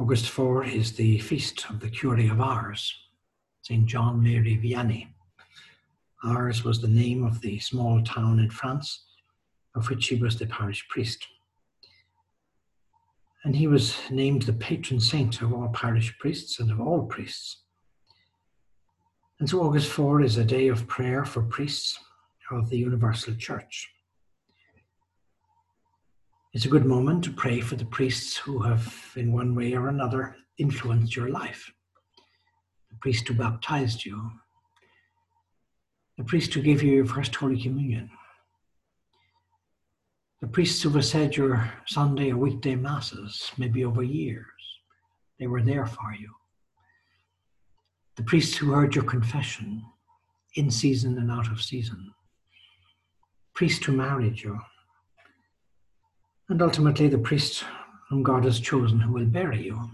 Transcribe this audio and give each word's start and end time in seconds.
August 0.00 0.30
4 0.30 0.64
is 0.64 0.92
the 0.92 1.18
feast 1.18 1.68
of 1.68 1.80
the 1.80 1.90
Curé 1.90 2.30
of 2.30 2.40
Ars, 2.40 2.94
St. 3.62 3.84
John 3.84 4.22
Mary 4.22 4.56
Vianney. 4.56 5.08
Ars 6.22 6.62
was 6.62 6.80
the 6.80 6.86
name 6.86 7.24
of 7.24 7.40
the 7.40 7.58
small 7.58 8.00
town 8.04 8.38
in 8.38 8.48
France 8.48 9.06
of 9.74 9.90
which 9.90 10.06
he 10.06 10.14
was 10.14 10.38
the 10.38 10.46
parish 10.46 10.86
priest. 10.88 11.26
And 13.42 13.56
he 13.56 13.66
was 13.66 13.96
named 14.08 14.42
the 14.42 14.52
patron 14.52 15.00
saint 15.00 15.42
of 15.42 15.52
all 15.52 15.68
parish 15.70 16.16
priests 16.18 16.60
and 16.60 16.70
of 16.70 16.80
all 16.80 17.06
priests. 17.06 17.62
And 19.40 19.50
so 19.50 19.62
August 19.62 19.90
4 19.90 20.22
is 20.22 20.36
a 20.36 20.44
day 20.44 20.68
of 20.68 20.86
prayer 20.86 21.24
for 21.24 21.42
priests 21.42 21.98
of 22.52 22.70
the 22.70 22.78
Universal 22.78 23.34
Church. 23.34 23.90
It's 26.54 26.64
a 26.64 26.70
good 26.70 26.86
moment 26.86 27.24
to 27.24 27.32
pray 27.32 27.60
for 27.60 27.76
the 27.76 27.84
priests 27.84 28.36
who 28.36 28.62
have, 28.62 29.12
in 29.16 29.32
one 29.32 29.54
way 29.54 29.74
or 29.74 29.88
another, 29.88 30.36
influenced 30.56 31.14
your 31.14 31.28
life. 31.28 31.70
The 32.90 32.96
priest 32.96 33.28
who 33.28 33.34
baptized 33.34 34.04
you, 34.06 34.30
the 36.16 36.24
priest 36.24 36.54
who 36.54 36.62
gave 36.62 36.82
you 36.82 36.92
your 36.92 37.04
first 37.04 37.34
Holy 37.34 37.60
Communion, 37.60 38.10
the 40.40 40.48
priests 40.48 40.82
who 40.82 40.90
have 40.90 41.04
said 41.04 41.36
your 41.36 41.70
Sunday 41.86 42.30
or 42.30 42.38
weekday 42.38 42.76
masses, 42.76 43.52
maybe 43.58 43.84
over 43.84 44.02
years, 44.02 44.46
they 45.38 45.46
were 45.46 45.62
there 45.62 45.86
for 45.86 46.14
you. 46.18 46.32
The 48.16 48.22
priests 48.22 48.56
who 48.56 48.72
heard 48.72 48.94
your 48.94 49.04
confession 49.04 49.84
in 50.54 50.70
season 50.70 51.18
and 51.18 51.30
out 51.30 51.52
of 51.52 51.60
season. 51.60 52.14
Priest 53.54 53.84
who 53.84 53.92
married 53.92 54.40
you, 54.40 54.58
and 56.48 56.62
ultimately 56.62 57.08
the 57.08 57.18
priest 57.18 57.64
whom 58.08 58.22
God 58.22 58.44
has 58.44 58.58
chosen 58.58 58.98
who 59.00 59.12
will 59.12 59.26
bury 59.26 59.64
you. 59.64 59.90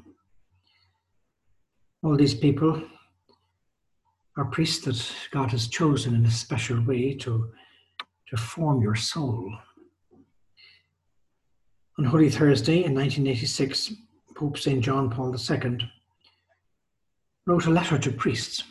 All 2.02 2.16
these 2.16 2.34
people 2.34 2.82
are 4.36 4.44
priests 4.44 4.84
that 4.84 5.12
God 5.32 5.50
has 5.50 5.68
chosen 5.68 6.14
in 6.14 6.24
a 6.24 6.30
special 6.30 6.80
way 6.82 7.14
to, 7.14 7.50
to 8.28 8.36
form 8.36 8.82
your 8.82 8.94
soul. 8.94 9.52
On 11.98 12.04
Holy 12.04 12.30
Thursday 12.30 12.84
in 12.84 12.94
1986, 12.94 13.94
Pope 14.36 14.58
St. 14.58 14.80
John 14.80 15.10
Paul 15.10 15.34
II 15.34 15.78
wrote 17.46 17.66
a 17.66 17.70
letter 17.70 17.98
to 17.98 18.10
priests 18.10 18.64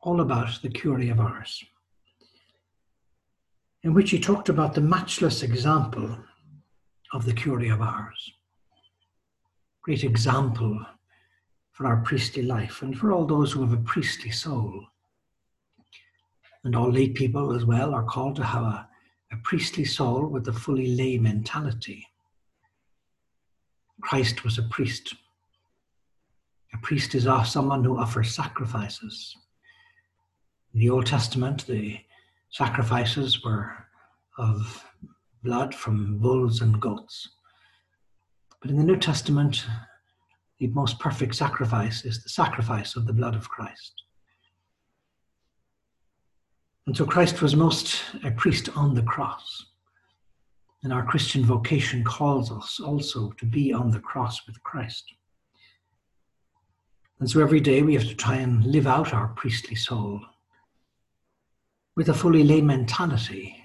all 0.00 0.20
about 0.20 0.62
the 0.62 0.68
Curé 0.68 1.10
of 1.10 1.18
Ars, 1.18 1.64
in 3.82 3.92
which 3.92 4.10
he 4.10 4.20
talked 4.20 4.48
about 4.48 4.74
the 4.74 4.80
matchless 4.80 5.42
example 5.42 6.16
of 7.12 7.24
the 7.24 7.32
Curé 7.32 7.72
of 7.72 7.80
Ars. 7.80 8.32
Great 9.82 10.04
example 10.04 10.84
for 11.72 11.86
our 11.86 11.98
priestly 11.98 12.42
life 12.42 12.82
and 12.82 12.98
for 12.98 13.12
all 13.12 13.26
those 13.26 13.52
who 13.52 13.60
have 13.60 13.72
a 13.72 13.82
priestly 13.82 14.30
soul. 14.30 14.84
And 16.64 16.74
all 16.74 16.90
lay 16.90 17.10
people 17.10 17.52
as 17.54 17.64
well 17.64 17.94
are 17.94 18.02
called 18.02 18.36
to 18.36 18.44
have 18.44 18.62
a, 18.62 18.88
a 19.32 19.36
priestly 19.44 19.84
soul 19.84 20.26
with 20.26 20.48
a 20.48 20.52
fully 20.52 20.96
lay 20.96 21.18
mentality. 21.18 22.06
Christ 24.00 24.42
was 24.42 24.58
a 24.58 24.62
priest. 24.64 25.14
A 26.74 26.78
priest 26.78 27.14
is 27.14 27.28
someone 27.44 27.84
who 27.84 27.98
offers 27.98 28.34
sacrifices. 28.34 29.36
In 30.74 30.80
the 30.80 30.90
Old 30.90 31.06
Testament, 31.06 31.66
the 31.66 31.98
sacrifices 32.50 33.44
were 33.44 33.72
of 34.38 34.84
blood 35.42 35.74
from 35.74 36.18
bulls 36.18 36.60
and 36.60 36.80
goats. 36.80 37.28
But 38.60 38.70
in 38.70 38.76
the 38.76 38.84
New 38.84 38.96
Testament, 38.96 39.64
the 40.58 40.68
most 40.68 40.98
perfect 40.98 41.34
sacrifice 41.34 42.04
is 42.04 42.22
the 42.22 42.28
sacrifice 42.28 42.96
of 42.96 43.06
the 43.06 43.12
blood 43.12 43.34
of 43.34 43.48
Christ. 43.48 43.92
And 46.86 46.96
so 46.96 47.04
Christ 47.04 47.42
was 47.42 47.56
most 47.56 48.02
a 48.24 48.30
priest 48.30 48.68
on 48.76 48.94
the 48.94 49.02
cross. 49.02 49.66
And 50.82 50.92
our 50.92 51.04
Christian 51.04 51.44
vocation 51.44 52.04
calls 52.04 52.52
us 52.52 52.78
also 52.80 53.32
to 53.38 53.44
be 53.44 53.72
on 53.72 53.90
the 53.90 53.98
cross 53.98 54.46
with 54.46 54.62
Christ. 54.62 55.04
And 57.18 57.28
so 57.28 57.40
every 57.40 57.60
day 57.60 57.82
we 57.82 57.94
have 57.94 58.06
to 58.06 58.14
try 58.14 58.36
and 58.36 58.64
live 58.64 58.86
out 58.86 59.12
our 59.12 59.28
priestly 59.28 59.74
soul 59.74 60.20
with 61.96 62.08
a 62.08 62.14
fully 62.14 62.44
lay 62.44 62.60
mentality 62.60 63.56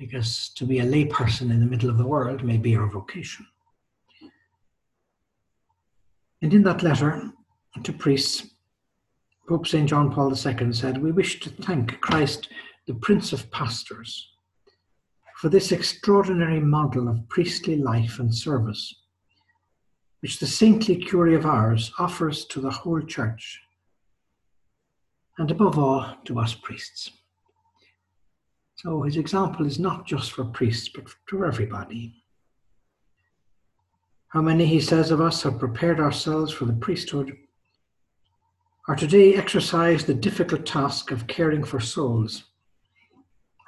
because 0.00 0.48
to 0.56 0.64
be 0.64 0.78
a 0.78 0.84
layperson 0.84 1.50
in 1.50 1.60
the 1.60 1.66
middle 1.66 1.90
of 1.90 1.98
the 1.98 2.06
world 2.06 2.42
may 2.42 2.56
be 2.56 2.74
our 2.74 2.86
vocation. 2.86 3.46
And 6.40 6.54
in 6.54 6.62
that 6.62 6.82
letter 6.82 7.30
to 7.82 7.92
priests, 7.92 8.46
Pope 9.46 9.66
St. 9.66 9.86
John 9.86 10.10
Paul 10.10 10.30
II 10.30 10.72
said, 10.72 11.02
We 11.02 11.12
wish 11.12 11.38
to 11.40 11.50
thank 11.50 12.00
Christ, 12.00 12.48
the 12.86 12.94
Prince 12.94 13.34
of 13.34 13.50
Pastors, 13.50 14.26
for 15.36 15.50
this 15.50 15.70
extraordinary 15.70 16.60
model 16.60 17.06
of 17.06 17.28
priestly 17.28 17.76
life 17.76 18.18
and 18.20 18.34
service, 18.34 19.02
which 20.20 20.38
the 20.38 20.46
saintly 20.46 20.96
Curé 20.96 21.36
of 21.36 21.44
Ars 21.44 21.92
offers 21.98 22.46
to 22.46 22.60
the 22.62 22.70
whole 22.70 23.02
Church, 23.02 23.60
and 25.36 25.50
above 25.50 25.78
all 25.78 26.16
to 26.24 26.38
us 26.38 26.54
priests. 26.54 27.10
So 28.82 29.02
his 29.02 29.18
example 29.18 29.66
is 29.66 29.78
not 29.78 30.06
just 30.06 30.32
for 30.32 30.42
priests, 30.42 30.88
but 30.88 31.04
for 31.26 31.44
everybody. 31.44 32.14
How 34.28 34.40
many, 34.40 34.64
he 34.64 34.80
says, 34.80 35.10
of 35.10 35.20
us 35.20 35.42
have 35.42 35.58
prepared 35.58 36.00
ourselves 36.00 36.50
for 36.50 36.64
the 36.64 36.72
priesthood 36.72 37.36
are 38.88 38.96
today 38.96 39.34
exercise 39.34 40.06
the 40.06 40.14
difficult 40.14 40.64
task 40.64 41.10
of 41.10 41.26
caring 41.26 41.62
for 41.62 41.78
souls, 41.78 42.44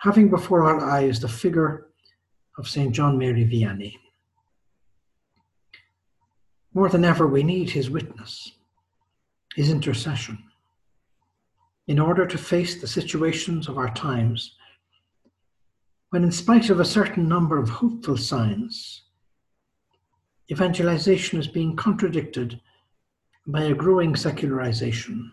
having 0.00 0.30
before 0.30 0.64
our 0.64 0.80
eyes 0.80 1.20
the 1.20 1.28
figure 1.28 1.88
of 2.56 2.66
St. 2.66 2.94
John 2.94 3.18
Mary 3.18 3.44
Vianney. 3.44 3.98
More 6.72 6.88
than 6.88 7.04
ever, 7.04 7.26
we 7.26 7.42
need 7.42 7.68
his 7.68 7.90
witness, 7.90 8.52
his 9.56 9.70
intercession, 9.70 10.42
in 11.86 11.98
order 11.98 12.26
to 12.26 12.38
face 12.38 12.80
the 12.80 12.86
situations 12.86 13.68
of 13.68 13.76
our 13.76 13.92
times 13.92 14.56
when, 16.12 16.24
in 16.24 16.30
spite 16.30 16.68
of 16.68 16.78
a 16.78 16.84
certain 16.84 17.26
number 17.26 17.56
of 17.56 17.70
hopeful 17.70 18.18
signs, 18.18 19.04
evangelization 20.50 21.38
is 21.38 21.48
being 21.48 21.74
contradicted 21.74 22.60
by 23.46 23.62
a 23.62 23.74
growing 23.74 24.14
secularization, 24.14 25.32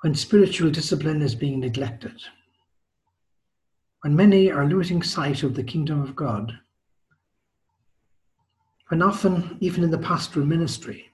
when 0.00 0.12
spiritual 0.12 0.72
discipline 0.72 1.22
is 1.22 1.36
being 1.36 1.60
neglected, 1.60 2.20
when 4.00 4.16
many 4.16 4.50
are 4.50 4.66
losing 4.66 5.04
sight 5.04 5.44
of 5.44 5.54
the 5.54 5.62
kingdom 5.62 6.02
of 6.02 6.16
God, 6.16 6.52
when 8.88 9.02
often, 9.02 9.56
even 9.60 9.84
in 9.84 9.90
the 9.92 9.98
pastoral 9.98 10.44
ministry, 10.44 11.12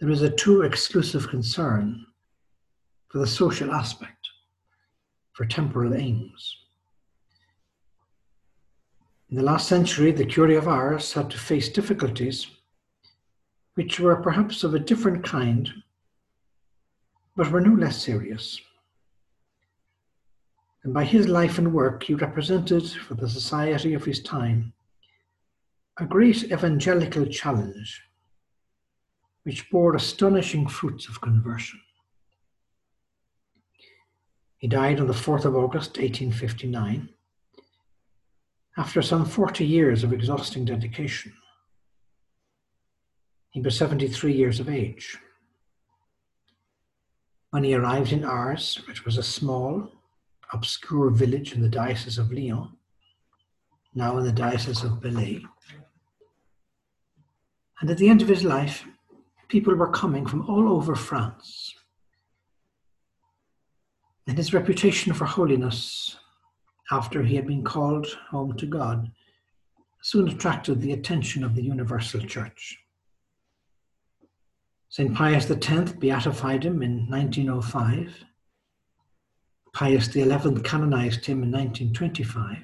there 0.00 0.08
is 0.08 0.22
a 0.22 0.30
too 0.30 0.62
exclusive 0.62 1.28
concern 1.28 2.06
for 3.08 3.18
the 3.18 3.26
social 3.26 3.70
aspect 3.70 4.15
for 5.36 5.44
temporal 5.44 5.92
aims. 5.92 6.56
In 9.28 9.36
the 9.36 9.42
last 9.42 9.68
century, 9.68 10.10
the 10.10 10.24
Curé 10.24 10.56
of 10.56 10.66
Ars 10.66 11.12
had 11.12 11.30
to 11.30 11.36
face 11.36 11.68
difficulties 11.68 12.46
which 13.74 14.00
were 14.00 14.16
perhaps 14.16 14.64
of 14.64 14.72
a 14.72 14.78
different 14.78 15.22
kind, 15.22 15.68
but 17.36 17.50
were 17.50 17.60
no 17.60 17.74
less 17.74 18.02
serious. 18.02 18.58
And 20.84 20.94
by 20.94 21.04
his 21.04 21.28
life 21.28 21.58
and 21.58 21.74
work, 21.74 22.04
he 22.04 22.14
represented 22.14 22.90
for 22.90 23.12
the 23.12 23.28
society 23.28 23.92
of 23.92 24.06
his 24.06 24.22
time 24.22 24.72
a 25.98 26.06
great 26.06 26.44
evangelical 26.44 27.26
challenge 27.26 28.02
which 29.42 29.68
bore 29.70 29.94
astonishing 29.94 30.66
fruits 30.66 31.08
of 31.08 31.20
conversion. 31.20 31.80
He 34.58 34.68
died 34.68 35.00
on 35.00 35.06
the 35.06 35.12
4th 35.12 35.44
of 35.44 35.54
August 35.54 35.98
1859 35.98 37.10
after 38.78 39.02
some 39.02 39.24
40 39.24 39.64
years 39.64 40.04
of 40.04 40.12
exhausting 40.12 40.64
dedication 40.64 41.32
He 43.50 43.60
was 43.62 43.76
73 43.78 44.34
years 44.34 44.60
of 44.60 44.68
age. 44.68 45.16
When 47.50 47.64
he 47.64 47.74
arrived 47.74 48.12
in 48.12 48.22
Ars, 48.22 48.82
which 48.86 49.06
was 49.06 49.16
a 49.16 49.22
small, 49.22 49.90
obscure 50.52 51.08
village 51.10 51.54
in 51.54 51.62
the 51.62 51.68
Diocese 51.68 52.18
of 52.18 52.30
Lyon, 52.30 52.76
now 53.94 54.18
in 54.18 54.24
the 54.24 54.32
Diocese 54.32 54.84
of 54.84 55.00
Belley, 55.00 55.46
and 57.80 57.90
at 57.90 57.96
the 57.96 58.08
end 58.08 58.20
of 58.20 58.28
his 58.28 58.44
life, 58.44 58.84
people 59.48 59.74
were 59.74 59.90
coming 59.90 60.26
from 60.26 60.48
all 60.50 60.70
over 60.70 60.94
France. 60.94 61.74
And 64.26 64.36
his 64.36 64.52
reputation 64.52 65.12
for 65.12 65.24
holiness, 65.24 66.16
after 66.90 67.22
he 67.22 67.36
had 67.36 67.46
been 67.46 67.62
called 67.62 68.06
home 68.30 68.56
to 68.56 68.66
God, 68.66 69.10
soon 70.02 70.28
attracted 70.28 70.80
the 70.80 70.92
attention 70.92 71.44
of 71.44 71.54
the 71.54 71.62
Universal 71.62 72.20
Church. 72.22 72.78
St. 74.88 75.14
Pius 75.14 75.50
X 75.50 75.92
beatified 75.92 76.64
him 76.64 76.82
in 76.82 77.08
1905. 77.10 78.24
Pius 79.72 80.06
XI 80.06 80.22
canonized 80.62 81.26
him 81.26 81.42
in 81.42 81.50
1925. 81.50 82.56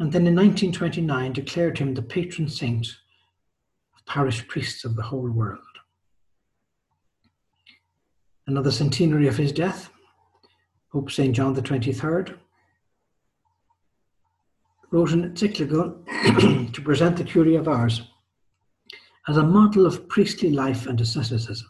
And 0.00 0.12
then 0.12 0.26
in 0.26 0.36
1929 0.36 1.32
declared 1.32 1.78
him 1.78 1.94
the 1.94 2.02
patron 2.02 2.48
saint 2.48 2.86
of 3.96 4.06
parish 4.06 4.46
priests 4.46 4.84
of 4.84 4.96
the 4.96 5.02
whole 5.02 5.30
world. 5.30 5.67
Another 8.48 8.70
centenary 8.70 9.28
of 9.28 9.36
his 9.36 9.52
death, 9.52 9.90
Pope 10.90 11.10
St. 11.10 11.36
John 11.36 11.52
the 11.52 11.60
23rd, 11.60 12.38
wrote 14.90 15.12
an 15.12 15.24
encyclical 15.24 16.02
to 16.72 16.80
present 16.82 17.18
the 17.18 17.24
Curé 17.24 17.58
of 17.58 17.68
Ars 17.68 18.08
as 19.28 19.36
a 19.36 19.42
model 19.42 19.84
of 19.84 20.08
priestly 20.08 20.48
life 20.48 20.86
and 20.86 20.98
asceticism, 20.98 21.68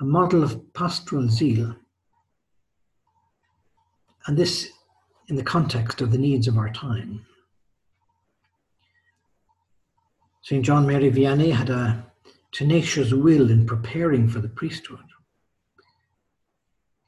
a 0.00 0.04
model 0.04 0.42
of 0.42 0.72
pastoral 0.72 1.28
zeal, 1.28 1.76
and 4.26 4.38
this 4.38 4.70
in 5.28 5.36
the 5.36 5.42
context 5.42 6.00
of 6.00 6.12
the 6.12 6.18
needs 6.18 6.48
of 6.48 6.56
our 6.56 6.72
time. 6.72 7.26
St. 10.40 10.64
John 10.64 10.86
Mary 10.86 11.12
Vianney 11.12 11.52
had 11.52 11.68
a 11.68 12.09
tenacious 12.52 13.12
will 13.12 13.50
in 13.50 13.66
preparing 13.66 14.28
for 14.28 14.40
the 14.40 14.48
priesthood. 14.48 14.98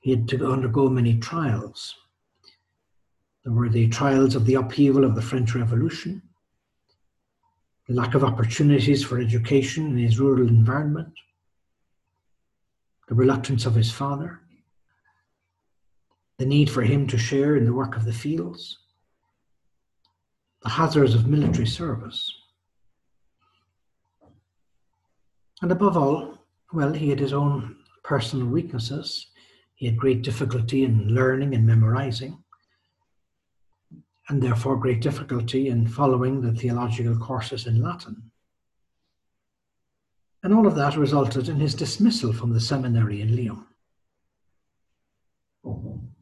He 0.00 0.10
had 0.10 0.28
to 0.28 0.50
undergo 0.50 0.88
many 0.88 1.18
trials. 1.18 1.94
There 3.44 3.52
were 3.52 3.68
the 3.68 3.88
trials 3.88 4.34
of 4.34 4.46
the 4.46 4.54
upheaval 4.54 5.04
of 5.04 5.14
the 5.14 5.22
French 5.22 5.54
Revolution, 5.54 6.22
the 7.88 7.94
lack 7.94 8.14
of 8.14 8.24
opportunities 8.24 9.04
for 9.04 9.18
education 9.18 9.86
in 9.86 9.98
his 9.98 10.20
rural 10.20 10.48
environment, 10.48 11.12
the 13.08 13.14
reluctance 13.14 13.66
of 13.66 13.74
his 13.74 13.90
father, 13.90 14.40
the 16.38 16.46
need 16.46 16.70
for 16.70 16.82
him 16.82 17.06
to 17.08 17.18
share 17.18 17.56
in 17.56 17.64
the 17.64 17.72
work 17.72 17.96
of 17.96 18.04
the 18.04 18.12
fields, 18.12 18.78
the 20.62 20.70
hazards 20.70 21.14
of 21.14 21.26
military 21.26 21.66
service. 21.66 22.32
And 25.62 25.72
above 25.72 25.96
all, 25.96 26.38
well, 26.72 26.92
he 26.92 27.08
had 27.08 27.20
his 27.20 27.32
own 27.32 27.76
personal 28.02 28.46
weaknesses. 28.46 29.28
He 29.74 29.86
had 29.86 29.96
great 29.96 30.22
difficulty 30.22 30.84
in 30.84 31.14
learning 31.14 31.54
and 31.54 31.66
memorizing 31.66 32.42
and 34.28 34.42
therefore 34.42 34.76
great 34.76 35.00
difficulty 35.00 35.68
in 35.68 35.86
following 35.86 36.40
the 36.40 36.52
theological 36.52 37.16
courses 37.18 37.66
in 37.66 37.82
Latin. 37.82 38.30
And 40.42 40.54
all 40.54 40.66
of 40.66 40.74
that 40.76 40.96
resulted 40.96 41.48
in 41.48 41.56
his 41.56 41.74
dismissal 41.74 42.32
from 42.32 42.52
the 42.52 42.60
seminary 42.60 43.20
in 43.20 43.36
Lyon. 43.36 43.66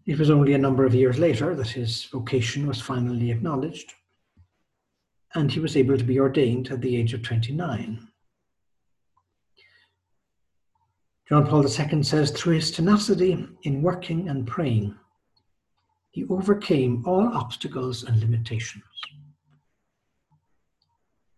It 0.07 0.19
was 0.19 0.31
only 0.31 0.55
a 0.55 0.59
number 0.59 0.85
of 0.85 0.95
years 0.95 1.19
later 1.19 1.55
that 1.55 1.69
his 1.69 2.05
vocation 2.07 2.67
was 2.67 2.81
finally 2.81 3.31
acknowledged, 3.31 3.95
and 5.35 5.51
he 5.51 5.61
was 5.61 5.77
able 5.77 5.97
to 5.97 6.05
be 6.05 6.19
ordained 6.19 6.69
at 6.71 6.81
the 6.81 6.97
age 6.97 7.15
of 7.15 7.23
29. 7.23 8.10
John 11.31 11.47
Paul 11.47 11.65
II 11.65 12.03
says, 12.03 12.32
through 12.32 12.55
his 12.55 12.73
tenacity 12.73 13.47
in 13.62 13.82
working 13.82 14.29
and 14.29 14.44
praying, 14.44 14.97
he 16.11 16.25
overcame 16.25 17.05
all 17.06 17.29
obstacles 17.29 18.03
and 18.03 18.19
limitations. 18.19 18.82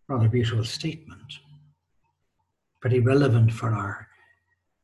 Rather 0.09 0.31
beautiful 0.31 0.65
statement, 0.65 1.35
pretty 2.81 3.01
relevant 3.01 3.53
for 3.53 3.69
our 3.75 4.09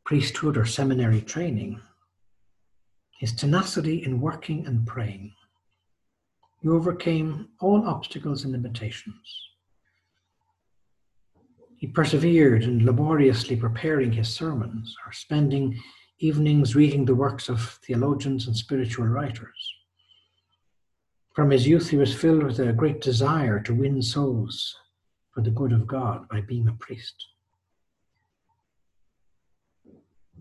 priesthood 0.05 0.58
or 0.58 0.66
seminary 0.66 1.22
training. 1.22 1.81
His 3.19 3.32
tenacity 3.32 4.04
in 4.04 4.20
working 4.20 4.66
and 4.66 4.87
praying. 4.87 5.32
He 6.61 6.69
overcame 6.69 7.49
all 7.61 7.87
obstacles 7.87 8.44
and 8.44 8.52
limitations. 8.52 9.48
He 11.78 11.86
persevered 11.86 12.64
in 12.64 12.84
laboriously 12.84 13.54
preparing 13.54 14.10
his 14.10 14.28
sermons 14.28 14.96
or 15.06 15.12
spending 15.12 15.80
evenings 16.19 16.75
reading 16.75 17.04
the 17.04 17.14
works 17.14 17.48
of 17.48 17.78
theologians 17.86 18.48
and 18.48 18.56
spiritual 18.56 19.06
writers. 19.06 19.75
From 21.36 21.50
his 21.50 21.69
youth, 21.69 21.90
he 21.90 21.96
was 21.96 22.12
filled 22.12 22.42
with 22.42 22.58
a 22.58 22.72
great 22.72 23.00
desire 23.00 23.60
to 23.60 23.72
win 23.72 24.02
souls 24.02 24.75
for 25.32 25.40
the 25.40 25.52
good 25.52 25.72
of 25.72 25.86
God 25.86 26.28
by 26.28 26.40
being 26.40 26.66
a 26.66 26.72
priest. 26.72 27.14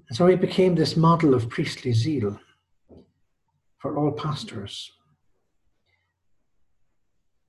And 0.07 0.17
so 0.17 0.25
he 0.25 0.35
became 0.35 0.73
this 0.73 0.97
model 0.97 1.35
of 1.35 1.49
priestly 1.49 1.93
zeal 1.93 2.39
for 3.77 3.95
all 3.95 4.11
pastors. 4.11 4.91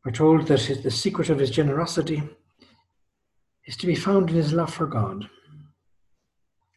We're 0.04 0.12
told 0.12 0.46
that 0.48 0.80
the 0.82 0.90
secret 0.90 1.30
of 1.30 1.38
his 1.38 1.50
generosity 1.50 2.22
is 3.68 3.76
to 3.76 3.86
be 3.86 3.94
found 3.94 4.30
in 4.30 4.36
his 4.36 4.54
love 4.54 4.72
for 4.72 4.86
God, 4.86 5.28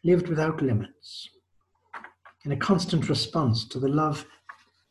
lived 0.04 0.28
without 0.28 0.60
limits, 0.60 1.30
in 2.44 2.52
a 2.52 2.56
constant 2.56 3.08
response 3.08 3.64
to 3.64 3.80
the 3.80 3.88
love 3.88 4.26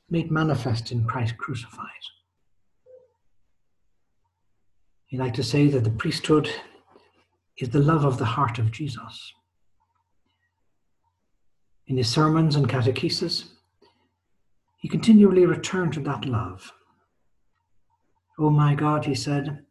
made 0.09 0.31
manifest 0.31 0.91
in 0.91 1.05
Christ 1.05 1.37
crucified. 1.37 1.85
He 5.05 5.17
like 5.17 5.35
to 5.35 5.43
say 5.43 5.67
that 5.67 5.83
the 5.83 5.91
priesthood 5.91 6.49
is 7.59 7.69
the 7.69 7.79
love 7.79 8.03
of 8.03 8.17
the 8.17 8.25
heart 8.25 8.57
of 8.57 8.71
Jesus. 8.71 9.33
In 11.85 11.97
his 11.97 12.09
sermons 12.09 12.55
and 12.55 12.67
catechesis, 12.67 13.43
he 14.79 14.89
continually 14.89 15.45
returned 15.45 15.93
to 15.93 15.99
that 15.99 16.25
love. 16.25 16.73
Oh 18.39 18.49
my 18.49 18.73
God, 18.73 19.05
he 19.05 19.13
said, 19.13 19.65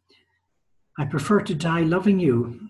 I 1.01 1.07
prefer 1.07 1.41
to 1.41 1.55
die 1.55 1.81
loving 1.81 2.21
you 2.21 2.61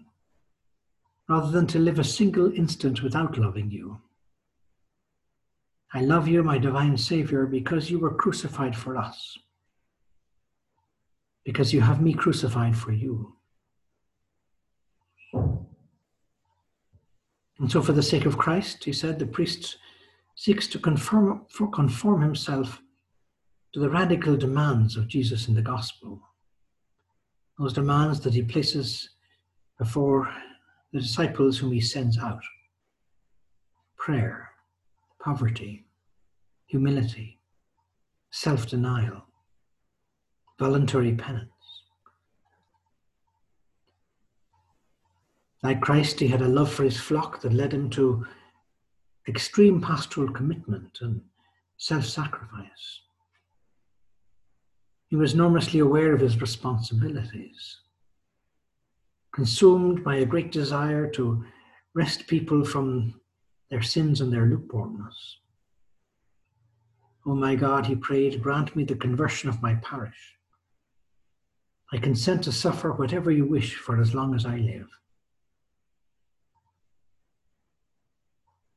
rather 1.28 1.50
than 1.50 1.66
to 1.66 1.80
live 1.80 1.98
a 1.98 2.04
single 2.04 2.52
instant 2.52 3.02
without 3.02 3.36
loving 3.36 3.72
you. 3.72 4.02
I 5.92 6.02
love 6.02 6.28
you, 6.28 6.44
my 6.44 6.56
divine 6.56 6.96
Savior, 6.96 7.44
because 7.44 7.90
you 7.90 7.98
were 7.98 8.14
crucified 8.14 8.76
for 8.76 8.96
us, 8.96 9.36
because 11.44 11.72
you 11.72 11.80
have 11.80 12.00
me 12.00 12.14
crucified 12.14 12.76
for 12.76 12.92
you. 12.92 13.34
And 17.58 17.68
so, 17.68 17.82
for 17.82 17.90
the 17.90 18.00
sake 18.00 18.26
of 18.26 18.38
Christ, 18.38 18.84
he 18.84 18.92
said, 18.92 19.18
the 19.18 19.26
priest 19.26 19.76
seeks 20.36 20.68
to 20.68 20.78
conform, 20.78 21.46
conform 21.74 22.22
himself 22.22 22.80
to 23.72 23.80
the 23.80 23.90
radical 23.90 24.36
demands 24.36 24.96
of 24.96 25.08
Jesus 25.08 25.48
in 25.48 25.54
the 25.54 25.62
gospel. 25.62 26.29
Those 27.60 27.74
demands 27.74 28.20
that 28.20 28.32
he 28.32 28.40
places 28.40 29.10
before 29.78 30.34
the 30.94 31.00
disciples 31.00 31.58
whom 31.58 31.72
he 31.72 31.80
sends 31.82 32.16
out 32.16 32.40
prayer, 33.98 34.48
poverty, 35.22 35.84
humility, 36.64 37.38
self 38.30 38.66
denial, 38.66 39.26
voluntary 40.58 41.14
penance. 41.14 41.50
Like 45.62 45.82
Christ, 45.82 46.18
he 46.18 46.28
had 46.28 46.40
a 46.40 46.48
love 46.48 46.72
for 46.72 46.84
his 46.84 46.98
flock 46.98 47.42
that 47.42 47.52
led 47.52 47.74
him 47.74 47.90
to 47.90 48.24
extreme 49.28 49.82
pastoral 49.82 50.32
commitment 50.32 50.96
and 51.02 51.20
self 51.76 52.06
sacrifice. 52.06 53.02
He 55.10 55.16
was 55.16 55.34
enormously 55.34 55.80
aware 55.80 56.14
of 56.14 56.20
his 56.20 56.40
responsibilities, 56.40 57.78
consumed 59.32 60.04
by 60.04 60.16
a 60.16 60.24
great 60.24 60.52
desire 60.52 61.10
to 61.10 61.44
wrest 61.94 62.28
people 62.28 62.64
from 62.64 63.20
their 63.70 63.82
sins 63.82 64.20
and 64.20 64.32
their 64.32 64.46
lukewarmness. 64.46 65.38
O 67.26 67.32
oh 67.32 67.34
my 67.34 67.56
God, 67.56 67.86
he 67.86 67.96
prayed, 67.96 68.40
grant 68.40 68.76
me 68.76 68.84
the 68.84 68.94
conversion 68.94 69.48
of 69.48 69.60
my 69.60 69.74
parish. 69.74 70.36
I 71.92 71.98
consent 71.98 72.44
to 72.44 72.52
suffer 72.52 72.92
whatever 72.92 73.32
you 73.32 73.44
wish 73.44 73.74
for 73.74 74.00
as 74.00 74.14
long 74.14 74.36
as 74.36 74.46
I 74.46 74.58
live. 74.58 74.88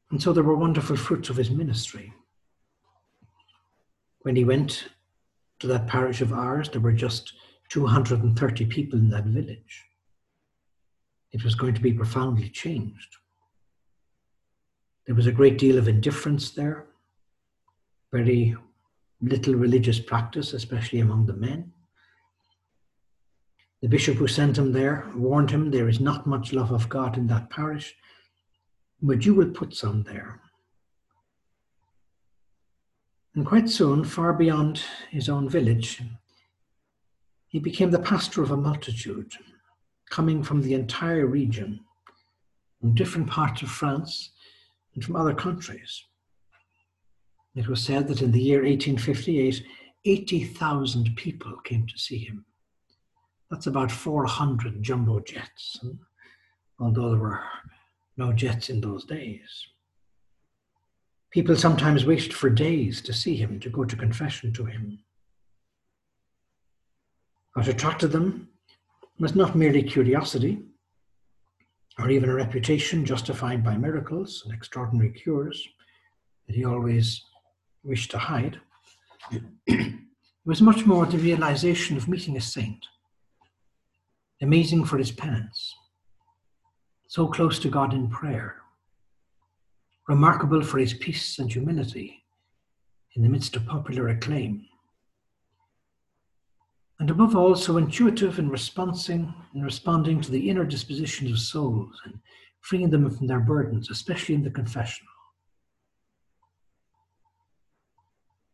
And 0.10 0.22
so 0.22 0.34
there 0.34 0.44
were 0.44 0.56
wonderful 0.56 0.96
fruits 0.96 1.30
of 1.30 1.38
his 1.38 1.52
ministry. 1.52 2.12
When 4.22 4.36
he 4.36 4.44
went 4.44 4.90
to 5.64 5.68
that 5.68 5.88
parish 5.88 6.20
of 6.20 6.34
Ars, 6.34 6.68
there 6.68 6.82
were 6.82 6.92
just 6.92 7.32
230 7.70 8.66
people 8.66 9.00
in 9.00 9.10
that 9.12 9.24
village. 9.24 9.86
It 11.32 11.46
was 11.46 11.56
going 11.56 11.74
to 11.74 11.80
be 11.80 11.94
profoundly 11.94 12.50
changed. 12.50 13.16
There 15.06 15.16
was 15.16 15.26
a 15.26 15.32
great 15.32 15.58
deal 15.58 15.78
of 15.78 15.88
indifference 15.88 16.52
there, 16.52 16.88
very 18.12 18.58
little 19.22 19.56
religious 19.56 20.02
practice, 20.02 20.52
especially 20.52 21.00
among 21.00 21.28
the 21.28 21.34
men. 21.34 21.72
The 23.82 23.88
bishop 23.88 24.18
who 24.18 24.28
sent 24.28 24.58
him 24.58 24.74
there 24.74 25.10
warned 25.16 25.50
him 25.50 25.72
there 25.72 25.88
is 25.88 26.02
not 26.02 26.28
much 26.28 26.52
love 26.52 26.74
of 26.74 26.90
God 26.90 27.18
in 27.18 27.28
that 27.28 27.50
parish, 27.50 27.96
but 29.02 29.26
you 29.26 29.34
will 29.34 29.52
put 29.52 29.74
some 29.74 30.04
there. 30.04 30.42
And 33.36 33.46
quite 33.46 33.68
soon, 33.68 34.04
far 34.04 34.34
beyond 34.34 34.84
his 35.10 35.28
own 35.28 35.50
village, 35.50 36.02
he 37.48 37.60
became 37.60 37.90
the 37.90 38.00
pastor 38.00 38.44
of 38.44 38.52
a 38.52 38.58
multitude 38.58 39.34
coming 40.10 40.44
from 40.44 40.62
the 40.62 40.76
entire 40.76 41.26
region, 41.26 41.80
from 42.80 42.94
different 42.94 43.28
parts 43.28 43.64
of 43.64 43.70
France 43.70 44.32
and 44.94 45.04
from 45.04 45.16
other 45.16 45.34
countries. 45.34 46.04
It 47.56 47.68
was 47.68 47.82
said 47.82 48.08
that 48.08 48.22
in 48.22 48.32
the 48.32 48.42
year 48.42 48.64
1858, 48.64 49.64
80,000 50.06 51.16
people 51.16 51.58
came 51.64 51.88
to 51.88 51.98
see 51.98 52.20
him. 52.20 52.46
That's 53.50 53.68
about 53.68 53.92
400 53.92 54.82
jumbo 54.84 55.20
jets, 55.22 55.80
although 56.80 57.10
there 57.10 57.20
were 57.20 57.44
no 58.18 58.34
jets 58.34 58.70
in 58.70 58.82
those 58.82 59.06
days. 59.06 59.68
People 61.34 61.56
sometimes 61.56 62.06
waited 62.06 62.32
for 62.32 62.52
days 62.52 63.02
to 63.02 63.12
see 63.12 63.36
him, 63.36 63.60
to 63.62 63.70
go 63.70 63.84
to 63.84 63.96
confession 63.96 64.54
to 64.54 64.66
him. 64.66 65.00
What 67.54 67.68
attracted 67.68 68.10
them 68.12 68.50
was 69.20 69.34
not 69.34 69.56
merely 69.56 69.82
curiosity 69.82 70.60
or 71.98 72.10
even 72.12 72.30
a 72.30 72.36
reputation 72.36 73.04
justified 73.04 73.64
by 73.64 73.78
miracles 73.78 74.44
and 74.46 74.54
extraordinary 74.54 75.12
cures 75.12 75.68
that 76.48 76.56
he 76.56 76.66
always 76.66 77.24
wished 77.84 78.12
to 78.12 78.18
hide. 78.20 78.60
it 79.68 79.96
was 80.46 80.62
much 80.62 80.86
more 80.86 81.06
the 81.08 81.18
realization 81.18 81.98
of 81.98 82.08
meeting 82.08 82.38
a 82.38 82.42
saint, 82.42 82.86
amazing 84.42 84.86
for 84.86 85.00
his 85.00 85.12
penance, 85.12 85.74
so 87.08 87.28
close 87.28 87.58
to 87.60 87.70
God 87.70 87.94
in 87.94 88.08
prayer, 88.10 88.63
remarkable 90.08 90.62
for 90.64 90.80
his 90.80 90.94
peace 90.94 91.40
and 91.40 91.52
humility 91.52 92.24
in 93.16 93.22
the 93.22 93.30
midst 93.30 93.56
of 93.56 93.66
popular 93.66 94.10
acclaim 94.10 94.66
and 97.04 97.10
above 97.10 97.36
all, 97.36 97.54
so 97.56 97.76
intuitive 97.78 98.40
in 98.40 98.48
responding, 98.50 99.34
in 99.54 99.62
responding 99.62 100.22
to 100.22 100.32
the 100.32 100.50
inner 100.50 100.64
dispositions 100.64 101.32
of 101.32 101.40
souls 101.40 102.00
and 102.06 102.18
freeing 102.62 102.90
them 102.90 103.10
from 103.10 103.28
their 103.28 103.42
burdens, 103.42 103.90
especially 103.90 104.36
in 104.36 104.44
the 104.44 104.50
confessional. 104.50 105.12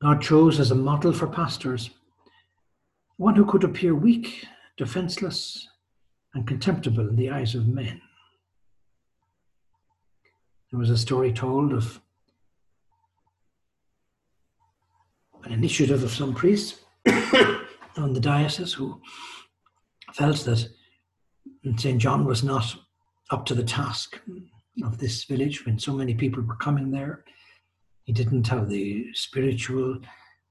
God 0.02 0.20
chose 0.20 0.60
as 0.60 0.72
a 0.72 0.76
model 0.76 1.14
for 1.14 1.28
pastors 1.28 1.92
one 3.18 3.36
who 3.36 3.46
could 3.46 3.66
appear 3.66 3.94
weak, 3.94 4.46
defenseless, 4.78 5.68
and 6.34 6.48
contemptible 6.48 7.08
in 7.08 7.18
the 7.18 7.30
eyes 7.30 7.54
of 7.54 7.68
men. 7.68 8.02
There 10.72 10.80
was 10.80 10.92
a 10.92 10.98
story 10.98 11.34
told 11.34 11.74
of 11.74 12.00
an 15.44 15.52
initiative 15.52 16.04
of 16.04 16.12
some 16.12 16.36
priests 16.36 16.82
on 17.98 18.14
the 18.14 18.20
diocese 18.20 18.74
who 18.74 19.02
felt 20.14 20.46
that 20.46 20.70
St. 21.78 22.00
John 22.00 22.26
was 22.26 22.44
not 22.44 22.76
up 23.32 23.46
to 23.46 23.56
the 23.56 23.64
task 23.64 24.20
of 24.84 25.00
this 25.00 25.24
village 25.24 25.66
when 25.66 25.80
so 25.80 25.94
many 25.94 26.14
people 26.14 26.44
were 26.44 26.56
coming 26.56 26.92
there. 26.92 27.24
He 28.04 28.14
didn't 28.14 28.48
have 28.48 28.70
the 28.70 29.08
spiritual 29.14 30.00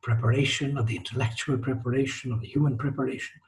preparation 0.03 0.79
or 0.79 0.83
the 0.83 0.97
intellectual 0.97 1.59
preparation 1.59 2.33
or 2.33 2.39
the 2.39 2.47
human 2.47 2.77
preparation. 2.77 3.41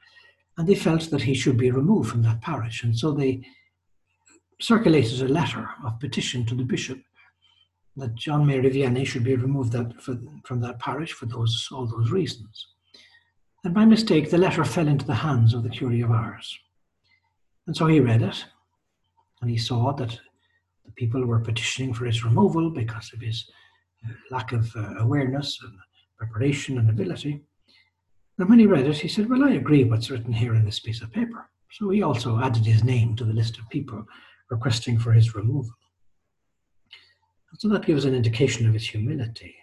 And 0.57 0.67
they 0.67 0.75
felt 0.75 1.09
that 1.09 1.21
he 1.21 1.33
should 1.33 1.57
be 1.57 1.71
removed 1.71 2.09
from 2.09 2.23
that 2.23 2.41
parish. 2.41 2.83
And 2.83 2.97
so 2.97 3.11
they 3.11 3.41
circulated 4.61 5.21
a 5.21 5.27
letter 5.27 5.69
of 5.83 5.99
petition 5.99 6.45
to 6.45 6.55
the 6.55 6.63
bishop 6.63 6.99
that 7.97 8.15
John 8.15 8.45
Mary 8.45 8.69
Vianney 8.69 9.05
should 9.05 9.23
be 9.23 9.35
removed 9.35 9.71
that, 9.73 10.01
for, 10.01 10.17
from 10.45 10.61
that 10.61 10.79
parish 10.79 11.11
for 11.11 11.25
those 11.25 11.67
all 11.71 11.85
those 11.85 12.11
reasons. 12.11 12.67
And 13.63 13.73
by 13.73 13.85
mistake, 13.85 14.29
the 14.29 14.37
letter 14.37 14.63
fell 14.63 14.87
into 14.87 15.05
the 15.05 15.13
hands 15.13 15.53
of 15.53 15.63
the 15.63 15.69
Curé 15.69 16.03
of 16.03 16.11
Ars. 16.11 16.57
And 17.67 17.75
so 17.75 17.87
he 17.87 17.99
read 17.99 18.21
it, 18.21 18.45
and 19.41 19.49
he 19.49 19.57
saw 19.57 19.93
that 19.93 20.17
the 20.85 20.91
people 20.93 21.25
were 21.25 21.39
petitioning 21.39 21.93
for 21.93 22.05
his 22.05 22.23
removal 22.23 22.69
because 22.69 23.11
of 23.13 23.21
his 23.21 23.49
uh, 24.05 24.13
lack 24.31 24.51
of 24.51 24.71
uh, 24.75 24.95
awareness 24.99 25.59
and 25.63 25.73
preparation 26.17 26.77
and 26.77 26.89
ability. 26.89 27.43
And 28.39 28.49
when 28.49 28.59
he 28.59 28.65
read 28.65 28.87
it, 28.87 28.97
he 28.97 29.07
said, 29.07 29.29
Well, 29.29 29.43
I 29.43 29.51
agree 29.51 29.83
what's 29.83 30.09
written 30.09 30.33
here 30.33 30.55
in 30.55 30.65
this 30.65 30.79
piece 30.79 31.01
of 31.01 31.11
paper. 31.11 31.49
So 31.71 31.89
he 31.89 32.01
also 32.01 32.39
added 32.39 32.65
his 32.65 32.83
name 32.83 33.15
to 33.15 33.23
the 33.23 33.33
list 33.33 33.57
of 33.59 33.69
people 33.69 34.05
requesting 34.51 34.99
for 34.99 35.13
his 35.13 35.33
removal. 35.33 35.73
So 37.57 37.69
that 37.69 37.85
gives 37.85 38.05
an 38.05 38.13
indication 38.13 38.67
of 38.67 38.73
his 38.73 38.87
humility. 38.87 39.55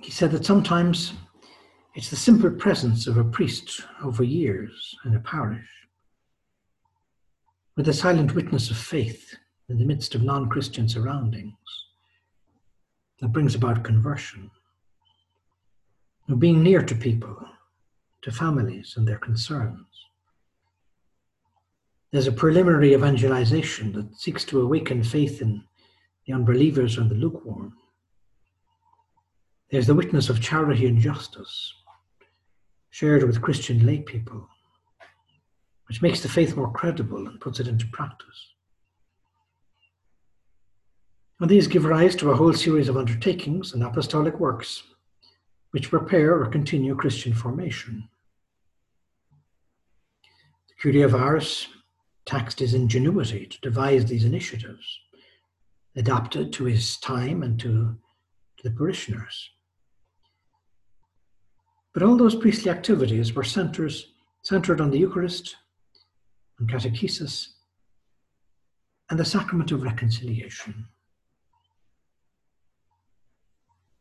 He 0.00 0.10
said 0.10 0.30
that 0.30 0.46
sometimes 0.46 1.12
it's 1.94 2.10
the 2.10 2.16
simple 2.16 2.50
presence 2.50 3.06
of 3.06 3.16
a 3.16 3.24
priest 3.24 3.82
over 4.02 4.22
years 4.22 4.94
in 5.04 5.14
a 5.14 5.20
parish, 5.20 5.68
with 7.76 7.86
the 7.86 7.92
silent 7.92 8.34
witness 8.34 8.70
of 8.70 8.76
faith 8.76 9.34
in 9.68 9.78
the 9.78 9.84
midst 9.84 10.14
of 10.14 10.22
non 10.22 10.48
Christian 10.48 10.88
surroundings, 10.88 11.54
that 13.20 13.32
brings 13.32 13.54
about 13.54 13.84
conversion. 13.84 14.50
Being 16.38 16.62
near 16.62 16.82
to 16.82 16.94
people, 16.94 17.36
to 18.22 18.30
families 18.30 18.94
and 18.96 19.06
their 19.06 19.18
concerns. 19.18 19.86
There's 22.12 22.26
a 22.26 22.32
preliminary 22.32 22.94
evangelization 22.94 23.92
that 23.92 24.16
seeks 24.16 24.44
to 24.46 24.60
awaken 24.60 25.02
faith 25.02 25.40
in 25.40 25.62
the 26.26 26.32
unbelievers 26.32 26.98
and 26.98 27.08
the 27.08 27.14
lukewarm. 27.14 27.76
There's 29.70 29.86
the 29.86 29.94
witness 29.94 30.28
of 30.28 30.40
charity 30.40 30.86
and 30.86 30.98
justice 30.98 31.72
shared 32.90 33.22
with 33.22 33.40
Christian 33.40 33.86
lay 33.86 34.00
people, 34.00 34.48
which 35.86 36.02
makes 36.02 36.20
the 36.20 36.28
faith 36.28 36.56
more 36.56 36.72
credible 36.72 37.28
and 37.28 37.40
puts 37.40 37.60
it 37.60 37.68
into 37.68 37.86
practice. 37.86 38.54
And 41.38 41.48
these 41.48 41.68
give 41.68 41.84
rise 41.84 42.16
to 42.16 42.30
a 42.30 42.36
whole 42.36 42.52
series 42.52 42.88
of 42.88 42.96
undertakings 42.96 43.72
and 43.72 43.84
apostolic 43.84 44.38
works 44.40 44.82
which 45.70 45.90
prepare 45.90 46.34
or 46.34 46.46
continue 46.46 46.96
Christian 46.96 47.32
formation. 47.32 48.08
The 50.68 50.90
Curé 50.90 51.04
of 51.04 51.14
Ars 51.14 51.68
taxed 52.26 52.58
his 52.58 52.74
ingenuity 52.74 53.46
to 53.46 53.60
devise 53.60 54.06
these 54.06 54.24
initiatives, 54.24 55.00
adapted 55.96 56.52
to 56.52 56.64
his 56.64 56.96
time 56.98 57.42
and 57.42 57.58
to, 57.60 57.96
to 58.56 58.62
the 58.62 58.70
parishioners. 58.70 59.50
But 61.92 62.02
all 62.02 62.16
those 62.16 62.36
priestly 62.36 62.70
activities 62.70 63.34
were 63.34 63.44
centers, 63.44 64.12
centered 64.42 64.80
on 64.80 64.90
the 64.90 64.98
Eucharist 64.98 65.56
and 66.58 66.70
catechesis 66.70 67.48
and 69.10 69.18
the 69.18 69.24
sacrament 69.24 69.72
of 69.72 69.82
reconciliation. 69.82 70.86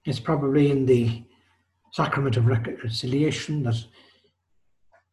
It's 0.06 0.20
probably 0.20 0.72
in 0.72 0.86
the 0.86 1.24
sacrament 1.92 2.38
of 2.38 2.46
reconciliation 2.46 3.64
that 3.64 3.84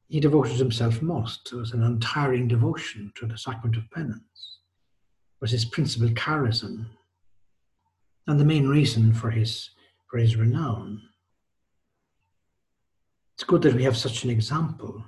he 0.08 0.20
devoted 0.20 0.56
himself 0.56 1.02
most. 1.02 1.52
It 1.52 1.56
was 1.56 1.72
an 1.72 1.82
untiring 1.82 2.48
devotion 2.48 3.12
to 3.16 3.26
the 3.26 3.36
sacrament 3.36 3.76
of 3.76 3.90
penance. 3.90 4.60
Was 5.40 5.50
his 5.50 5.64
principal 5.64 6.08
charism 6.08 6.86
and 8.26 8.40
the 8.40 8.44
main 8.44 8.68
reason 8.68 9.12
for 9.12 9.30
his, 9.30 9.70
for 10.10 10.18
his 10.18 10.36
renown. 10.36 11.02
It's 13.34 13.44
good 13.44 13.62
that 13.62 13.74
we 13.74 13.84
have 13.84 13.96
such 13.96 14.24
an 14.24 14.30
example 14.30 15.04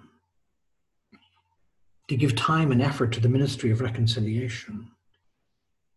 to 2.08 2.16
give 2.16 2.36
time 2.36 2.72
and 2.72 2.82
effort 2.82 3.12
to 3.12 3.20
the 3.20 3.28
ministry 3.28 3.70
of 3.70 3.80
reconciliation. 3.80 4.90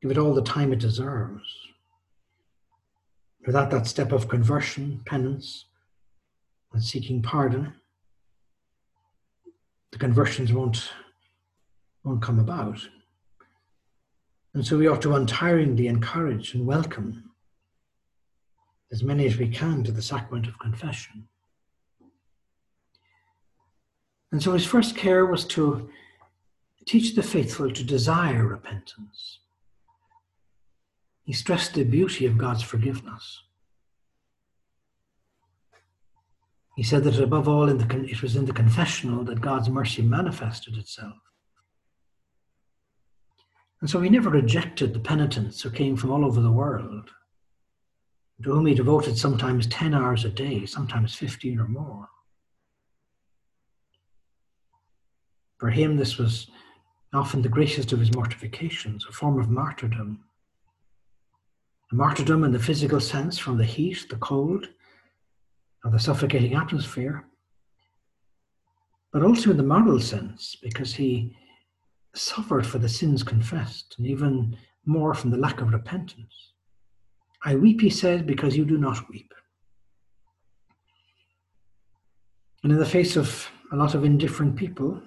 Give 0.01 0.11
it 0.11 0.17
all 0.17 0.33
the 0.33 0.41
time 0.41 0.73
it 0.73 0.79
deserves. 0.79 1.43
Without 3.45 3.69
that 3.71 3.87
step 3.87 4.11
of 4.11 4.27
conversion, 4.27 5.01
penance, 5.05 5.65
and 6.73 6.83
seeking 6.83 7.21
pardon, 7.21 7.73
the 9.91 9.97
conversions 9.97 10.53
won't, 10.53 10.91
won't 12.03 12.21
come 12.21 12.39
about. 12.39 12.79
And 14.53 14.65
so 14.65 14.77
we 14.77 14.87
ought 14.87 15.01
to 15.03 15.15
untiringly 15.15 15.87
encourage 15.87 16.53
and 16.53 16.65
welcome 16.65 17.31
as 18.91 19.03
many 19.03 19.25
as 19.25 19.37
we 19.37 19.47
can 19.47 19.83
to 19.83 19.91
the 19.91 20.01
sacrament 20.01 20.47
of 20.47 20.59
confession. 20.59 21.27
And 24.31 24.41
so 24.41 24.53
his 24.53 24.65
first 24.65 24.95
care 24.95 25.25
was 25.25 25.45
to 25.45 25.89
teach 26.85 27.15
the 27.15 27.23
faithful 27.23 27.71
to 27.71 27.83
desire 27.83 28.45
repentance. 28.45 29.39
He 31.23 31.33
stressed 31.33 31.73
the 31.73 31.83
beauty 31.83 32.25
of 32.25 32.37
God's 32.37 32.63
forgiveness. 32.63 33.41
He 36.75 36.83
said 36.83 37.03
that 37.03 37.19
above 37.19 37.47
all, 37.47 37.69
in 37.69 37.77
the, 37.77 38.05
it 38.09 38.21
was 38.21 38.35
in 38.35 38.45
the 38.45 38.53
confessional 38.53 39.23
that 39.25 39.41
God's 39.41 39.69
mercy 39.69 40.01
manifested 40.01 40.77
itself. 40.77 41.17
And 43.81 43.89
so 43.89 43.99
he 43.99 44.09
never 44.09 44.29
rejected 44.29 44.93
the 44.93 44.99
penitents 44.99 45.61
who 45.61 45.69
came 45.69 45.97
from 45.97 46.11
all 46.11 46.23
over 46.23 46.39
the 46.39 46.51
world, 46.51 47.09
to 48.43 48.53
whom 48.53 48.67
he 48.67 48.73
devoted 48.73 49.17
sometimes 49.17 49.67
10 49.67 49.93
hours 49.93 50.23
a 50.23 50.29
day, 50.29 50.65
sometimes 50.65 51.15
15 51.15 51.59
or 51.59 51.67
more. 51.67 52.07
For 55.59 55.69
him, 55.69 55.97
this 55.97 56.17
was 56.17 56.49
often 57.13 57.41
the 57.41 57.49
greatest 57.49 57.91
of 57.91 57.99
his 57.99 58.13
mortifications, 58.15 59.05
a 59.07 59.11
form 59.11 59.39
of 59.39 59.49
martyrdom. 59.49 60.23
A 61.91 61.95
martyrdom 61.95 62.43
in 62.43 62.51
the 62.51 62.59
physical 62.59 62.99
sense 62.99 63.37
from 63.37 63.57
the 63.57 63.65
heat, 63.65 64.07
the 64.09 64.15
cold, 64.15 64.69
of 65.83 65.91
the 65.91 65.99
suffocating 65.99 66.53
atmosphere, 66.53 67.25
but 69.11 69.23
also 69.23 69.51
in 69.51 69.57
the 69.57 69.63
moral 69.63 69.99
sense, 69.99 70.55
because 70.61 70.93
he 70.93 71.35
suffered 72.13 72.65
for 72.65 72.77
the 72.77 72.89
sins 72.89 73.23
confessed, 73.23 73.95
and 73.97 74.07
even 74.07 74.55
more 74.85 75.13
from 75.13 75.31
the 75.31 75.37
lack 75.37 75.61
of 75.61 75.73
repentance. 75.73 76.53
I 77.43 77.55
weep, 77.55 77.81
he 77.81 77.89
said, 77.89 78.27
because 78.27 78.55
you 78.55 78.65
do 78.65 78.77
not 78.77 79.09
weep. 79.09 79.33
And 82.63 82.71
in 82.71 82.77
the 82.77 82.85
face 82.85 83.15
of 83.15 83.49
a 83.71 83.75
lot 83.75 83.95
of 83.95 84.03
indifferent 84.03 84.55
people, 84.55 85.01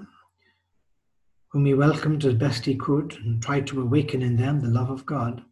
whom 1.48 1.66
he 1.66 1.74
welcomed 1.74 2.24
as 2.24 2.34
best 2.34 2.64
he 2.64 2.74
could 2.74 3.16
and 3.24 3.40
tried 3.40 3.66
to 3.68 3.80
awaken 3.80 4.22
in 4.22 4.36
them 4.36 4.60
the 4.60 4.68
love 4.68 4.90
of 4.90 5.06
God, 5.06 5.42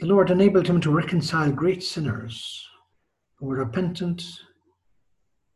the 0.00 0.06
Lord 0.06 0.30
enabled 0.30 0.66
him 0.66 0.80
to 0.80 0.90
reconcile 0.90 1.52
great 1.52 1.82
sinners 1.82 2.66
were 3.40 3.56
repentant 3.56 4.24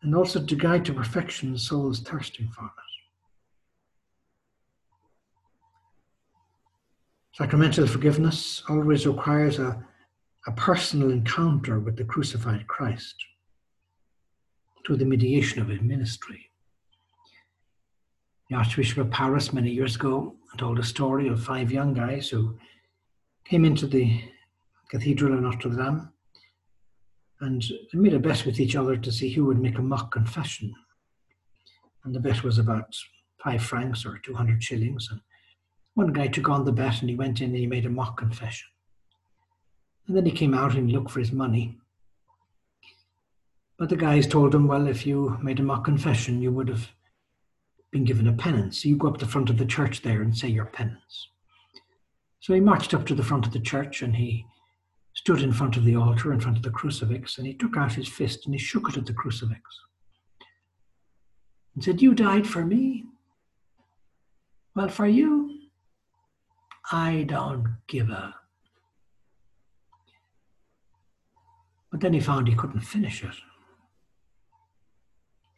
and 0.02 0.14
also 0.14 0.44
to 0.44 0.56
guide 0.56 0.84
to 0.84 0.94
perfection 0.94 1.56
souls 1.56 2.00
thirsting 2.00 2.48
for 2.48 2.64
it. 2.64 2.70
Sacramental 7.32 7.86
forgiveness 7.86 8.62
always 8.68 9.06
requires 9.06 9.58
a, 9.58 9.82
a 10.46 10.52
personal 10.52 11.10
encounter 11.10 11.80
with 11.80 11.96
the 11.96 12.04
crucified 12.04 12.66
Christ 12.66 13.14
through 14.84 14.96
the 14.96 15.04
mediation 15.04 15.60
of 15.60 15.68
his 15.68 15.80
ministry. 15.80 16.50
The 18.48 18.56
Archbishop 18.56 18.98
of 18.98 19.10
Paris 19.10 19.52
many 19.52 19.70
years 19.70 19.96
ago 19.96 20.34
told 20.58 20.78
a 20.78 20.82
story 20.82 21.28
of 21.28 21.42
five 21.42 21.70
young 21.70 21.94
guys 21.94 22.28
who 22.28 22.58
came 23.44 23.64
into 23.64 23.86
the 23.86 24.22
cathedral 24.90 25.34
in 25.34 25.44
Notre 25.44 25.70
Dame 25.70 26.10
and 27.40 27.62
they 27.92 27.98
made 27.98 28.14
a 28.14 28.18
bet 28.18 28.44
with 28.44 28.60
each 28.60 28.76
other 28.76 28.96
to 28.96 29.12
see 29.12 29.30
who 29.30 29.44
would 29.46 29.60
make 29.60 29.78
a 29.78 29.82
mock 29.82 30.12
confession. 30.12 30.74
And 32.04 32.14
the 32.14 32.20
bet 32.20 32.42
was 32.42 32.58
about 32.58 32.94
five 33.42 33.62
francs 33.62 34.04
or 34.04 34.18
200 34.18 34.62
shillings. 34.62 35.08
And 35.10 35.20
one 35.94 36.12
guy 36.12 36.28
took 36.28 36.48
on 36.48 36.64
the 36.64 36.72
bet 36.72 37.00
and 37.00 37.08
he 37.08 37.16
went 37.16 37.40
in 37.40 37.50
and 37.50 37.56
he 37.56 37.66
made 37.66 37.86
a 37.86 37.90
mock 37.90 38.16
confession. 38.18 38.68
And 40.06 40.16
then 40.16 40.26
he 40.26 40.32
came 40.32 40.54
out 40.54 40.74
and 40.74 40.90
looked 40.90 41.10
for 41.10 41.20
his 41.20 41.32
money. 41.32 41.78
But 43.78 43.88
the 43.88 43.96
guys 43.96 44.26
told 44.26 44.54
him, 44.54 44.66
well, 44.66 44.86
if 44.86 45.06
you 45.06 45.38
made 45.42 45.60
a 45.60 45.62
mock 45.62 45.84
confession, 45.84 46.42
you 46.42 46.52
would 46.52 46.68
have 46.68 46.90
been 47.90 48.04
given 48.04 48.28
a 48.28 48.32
penance. 48.32 48.82
So 48.82 48.88
you 48.88 48.96
go 48.96 49.08
up 49.08 49.18
the 49.18 49.26
front 49.26 49.48
of 49.48 49.56
the 49.56 49.64
church 49.64 50.02
there 50.02 50.20
and 50.20 50.36
say 50.36 50.48
your 50.48 50.66
penance. 50.66 51.28
So 52.40 52.52
he 52.54 52.60
marched 52.60 52.92
up 52.92 53.06
to 53.06 53.14
the 53.14 53.22
front 53.22 53.46
of 53.46 53.52
the 53.52 53.60
church 53.60 54.02
and 54.02 54.16
he 54.16 54.46
stood 55.20 55.42
in 55.42 55.52
front 55.52 55.76
of 55.76 55.84
the 55.84 55.94
altar, 55.94 56.32
in 56.32 56.40
front 56.40 56.56
of 56.56 56.62
the 56.62 56.70
crucifix, 56.70 57.36
and 57.36 57.46
he 57.46 57.52
took 57.52 57.76
out 57.76 57.92
his 57.92 58.08
fist 58.08 58.46
and 58.46 58.54
he 58.54 58.58
shook 58.58 58.88
it 58.88 58.96
at 58.96 59.04
the 59.04 59.12
crucifix 59.12 59.60
and 61.74 61.84
said, 61.84 62.00
You 62.00 62.14
died 62.14 62.46
for 62.46 62.64
me. 62.64 63.04
Well, 64.74 64.88
for 64.88 65.06
you, 65.06 65.58
I 66.90 67.26
don't 67.28 67.76
give 67.86 68.08
a. 68.08 68.34
But 71.90 72.00
then 72.00 72.14
he 72.14 72.20
found 72.20 72.48
he 72.48 72.54
couldn't 72.54 72.80
finish 72.80 73.22
it. 73.22 73.36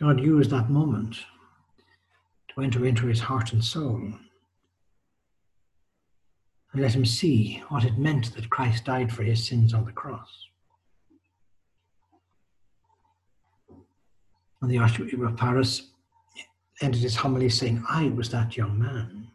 God 0.00 0.18
used 0.18 0.50
that 0.50 0.70
moment 0.70 1.18
to 2.48 2.62
enter 2.62 2.84
into 2.84 3.06
his 3.06 3.20
heart 3.20 3.52
and 3.52 3.62
soul 3.62 4.12
and 6.72 6.82
let 6.82 6.94
him 6.94 7.04
see 7.04 7.62
what 7.68 7.84
it 7.84 7.98
meant 7.98 8.34
that 8.34 8.50
Christ 8.50 8.84
died 8.84 9.12
for 9.12 9.22
his 9.22 9.46
sins 9.46 9.74
on 9.74 9.84
the 9.84 9.92
cross. 9.92 10.30
And 14.60 14.70
the 14.70 14.78
Archbishop 14.78 15.20
of 15.20 15.36
Paris 15.36 15.90
ended 16.80 17.02
his 17.02 17.16
homily 17.16 17.48
saying, 17.48 17.84
I 17.88 18.08
was 18.08 18.30
that 18.30 18.56
young 18.56 18.78
man. 18.78 19.28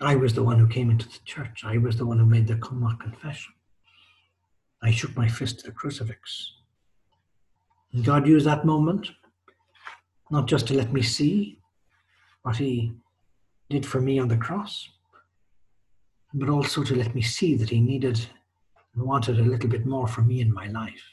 I 0.00 0.16
was 0.16 0.34
the 0.34 0.42
one 0.42 0.58
who 0.58 0.66
came 0.66 0.90
into 0.90 1.08
the 1.08 1.18
church. 1.24 1.62
I 1.64 1.78
was 1.78 1.96
the 1.96 2.04
one 2.04 2.18
who 2.18 2.26
made 2.26 2.46
the 2.46 2.60
mock 2.72 3.00
confession. 3.00 3.54
I 4.82 4.90
shook 4.90 5.16
my 5.16 5.28
fist 5.28 5.60
at 5.60 5.64
the 5.64 5.72
crucifix. 5.72 6.52
And 7.92 8.04
God 8.04 8.26
used 8.26 8.46
that 8.46 8.66
moment 8.66 9.10
not 10.30 10.46
just 10.46 10.66
to 10.66 10.74
let 10.74 10.92
me 10.92 11.00
see 11.00 11.58
what 12.42 12.56
He 12.56 12.92
did 13.74 13.84
for 13.84 14.00
me 14.00 14.20
on 14.20 14.28
the 14.28 14.36
cross, 14.36 14.88
but 16.32 16.48
also 16.48 16.84
to 16.84 16.94
let 16.94 17.12
me 17.12 17.22
see 17.22 17.56
that 17.56 17.70
He 17.70 17.80
needed 17.80 18.24
and 18.94 19.02
wanted 19.02 19.40
a 19.40 19.42
little 19.42 19.68
bit 19.68 19.84
more 19.84 20.06
for 20.06 20.22
me 20.22 20.40
in 20.40 20.54
my 20.54 20.68
life. 20.68 21.04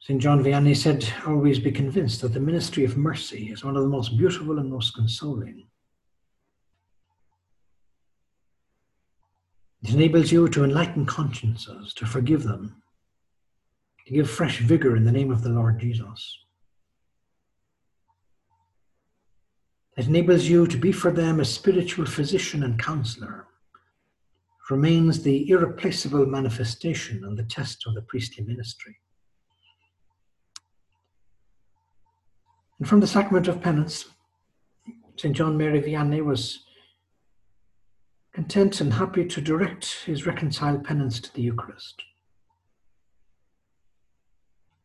St. 0.00 0.20
John 0.20 0.42
Vianney 0.42 0.76
said, 0.76 1.08
Always 1.24 1.60
be 1.60 1.70
convinced 1.70 2.22
that 2.22 2.32
the 2.32 2.40
ministry 2.40 2.84
of 2.84 2.96
mercy 2.96 3.52
is 3.52 3.64
one 3.64 3.76
of 3.76 3.84
the 3.84 3.88
most 3.88 4.18
beautiful 4.18 4.58
and 4.58 4.68
most 4.68 4.92
consoling. 4.96 5.68
It 9.84 9.94
enables 9.94 10.32
you 10.32 10.48
to 10.48 10.64
enlighten 10.64 11.06
consciences, 11.06 11.94
to 11.94 12.04
forgive 12.04 12.42
them, 12.42 12.82
to 14.06 14.12
give 14.12 14.28
fresh 14.28 14.58
vigor 14.58 14.96
in 14.96 15.04
the 15.04 15.12
name 15.12 15.30
of 15.30 15.44
the 15.44 15.50
Lord 15.50 15.78
Jesus. 15.78 16.42
It 19.96 20.06
enables 20.06 20.44
you 20.44 20.66
to 20.66 20.78
be 20.78 20.90
for 20.90 21.10
them 21.10 21.40
a 21.40 21.44
spiritual 21.44 22.06
physician 22.06 22.62
and 22.62 22.78
counselor. 22.78 23.46
Remains 24.70 25.22
the 25.22 25.50
irreplaceable 25.50 26.24
manifestation 26.24 27.24
and 27.24 27.38
the 27.38 27.42
test 27.42 27.84
of 27.86 27.94
the 27.94 28.00
priestly 28.00 28.42
ministry. 28.42 28.96
And 32.78 32.88
from 32.88 33.00
the 33.00 33.06
sacrament 33.06 33.48
of 33.48 33.60
penance, 33.60 34.06
St. 35.16 35.36
John 35.36 35.58
Mary 35.58 35.82
Vianney 35.82 36.24
was 36.24 36.64
content 38.32 38.80
and 38.80 38.94
happy 38.94 39.26
to 39.26 39.40
direct 39.42 40.04
his 40.06 40.26
reconciled 40.26 40.84
penance 40.84 41.20
to 41.20 41.34
the 41.34 41.42
Eucharist. 41.42 42.02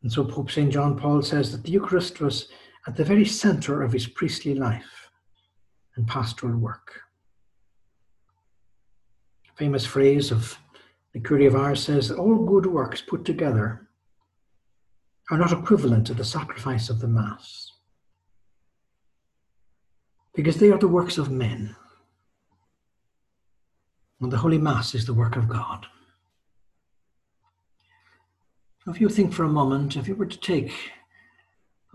And 0.03 0.11
so 0.11 0.25
Pope 0.25 0.51
St. 0.51 0.71
John 0.71 0.97
Paul 0.97 1.21
says 1.21 1.51
that 1.53 1.63
the 1.63 1.71
Eucharist 1.71 2.19
was 2.19 2.49
at 2.87 2.95
the 2.95 3.03
very 3.03 3.25
center 3.25 3.83
of 3.83 3.91
his 3.91 4.07
priestly 4.07 4.55
life 4.55 5.11
and 5.97 6.07
pastoral 6.07 6.57
work. 6.57 7.01
A 9.51 9.57
famous 9.57 9.85
phrase 9.85 10.31
of 10.31 10.57
the 11.13 11.19
Curé 11.19 11.47
of 11.53 11.77
says 11.77 12.11
all 12.11 12.45
good 12.45 12.65
works 12.65 13.01
put 13.01 13.25
together 13.25 13.89
are 15.29 15.37
not 15.37 15.51
equivalent 15.51 16.07
to 16.07 16.13
the 16.13 16.23
sacrifice 16.23 16.89
of 16.89 17.01
the 17.01 17.07
Mass 17.07 17.73
because 20.33 20.57
they 20.57 20.71
are 20.71 20.77
the 20.77 20.87
works 20.87 21.17
of 21.17 21.29
men. 21.29 21.75
And 24.21 24.31
the 24.31 24.37
Holy 24.37 24.57
Mass 24.57 24.95
is 24.95 25.05
the 25.05 25.13
work 25.13 25.35
of 25.35 25.49
God. 25.49 25.85
If 28.87 29.01
you 29.01 29.09
think 29.09 29.33
for 29.33 29.43
a 29.43 29.49
moment, 29.49 29.97
if 29.97 30.07
you 30.07 30.15
were 30.15 30.25
to 30.25 30.39
take 30.39 30.71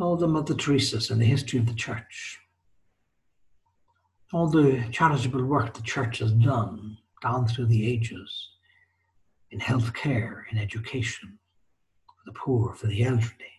all 0.02 0.16
the 0.16 0.26
Mother 0.26 0.54
Teresa's 0.54 1.12
in 1.12 1.20
the 1.20 1.24
history 1.24 1.60
of 1.60 1.66
the 1.66 1.74
church, 1.74 2.40
all 4.32 4.48
the 4.48 4.84
charitable 4.90 5.44
work 5.44 5.74
the 5.74 5.82
church 5.82 6.18
has 6.18 6.32
done, 6.32 6.98
down 7.22 7.46
through 7.46 7.66
the 7.66 7.86
ages 7.86 8.48
in 9.52 9.60
health 9.60 9.94
care, 9.94 10.46
in 10.50 10.58
education, 10.58 11.38
for 12.06 12.22
the 12.26 12.32
poor, 12.32 12.74
for 12.74 12.88
the 12.88 13.04
elderly, 13.04 13.52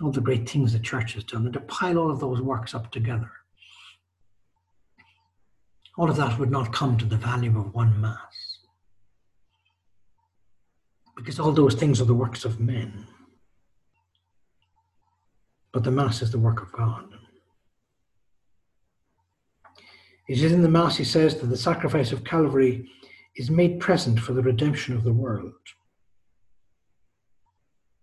all 0.00 0.12
the 0.12 0.20
great 0.20 0.48
things 0.48 0.72
the 0.72 0.78
church 0.78 1.14
has 1.14 1.24
done, 1.24 1.44
and 1.44 1.54
to 1.54 1.60
pile 1.60 1.98
all 1.98 2.10
of 2.10 2.20
those 2.20 2.40
works 2.40 2.72
up 2.72 2.92
together. 2.92 3.32
All 5.98 6.08
of 6.08 6.16
that 6.16 6.38
would 6.38 6.50
not 6.52 6.72
come 6.72 6.96
to 6.98 7.04
the 7.04 7.16
value 7.16 7.58
of 7.58 7.74
one 7.74 8.00
Mass. 8.00 8.58
Because 11.16 11.40
all 11.40 11.52
those 11.52 11.74
things 11.74 12.00
are 12.00 12.06
the 12.06 12.14
works 12.14 12.44
of 12.44 12.60
men. 12.60 13.06
But 15.72 15.84
the 15.84 15.90
Mass 15.90 16.22
is 16.22 16.30
the 16.30 16.38
work 16.38 16.62
of 16.62 16.70
God. 16.72 17.04
It 20.28 20.38
is 20.38 20.52
in 20.52 20.62
the 20.62 20.68
Mass, 20.68 20.96
he 20.96 21.04
says, 21.04 21.36
that 21.36 21.46
the 21.46 21.56
sacrifice 21.56 22.12
of 22.12 22.24
Calvary 22.24 22.88
is 23.36 23.50
made 23.50 23.80
present 23.80 24.20
for 24.20 24.34
the 24.34 24.42
redemption 24.42 24.94
of 24.94 25.04
the 25.04 25.12
world. 25.12 25.54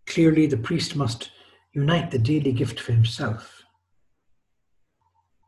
Clearly, 0.05 0.47
the 0.47 0.57
priest 0.57 0.95
must 0.95 1.31
unite 1.73 2.09
the 2.09 2.17
daily 2.17 2.51
gift 2.51 2.79
for 2.79 2.91
himself 2.91 3.63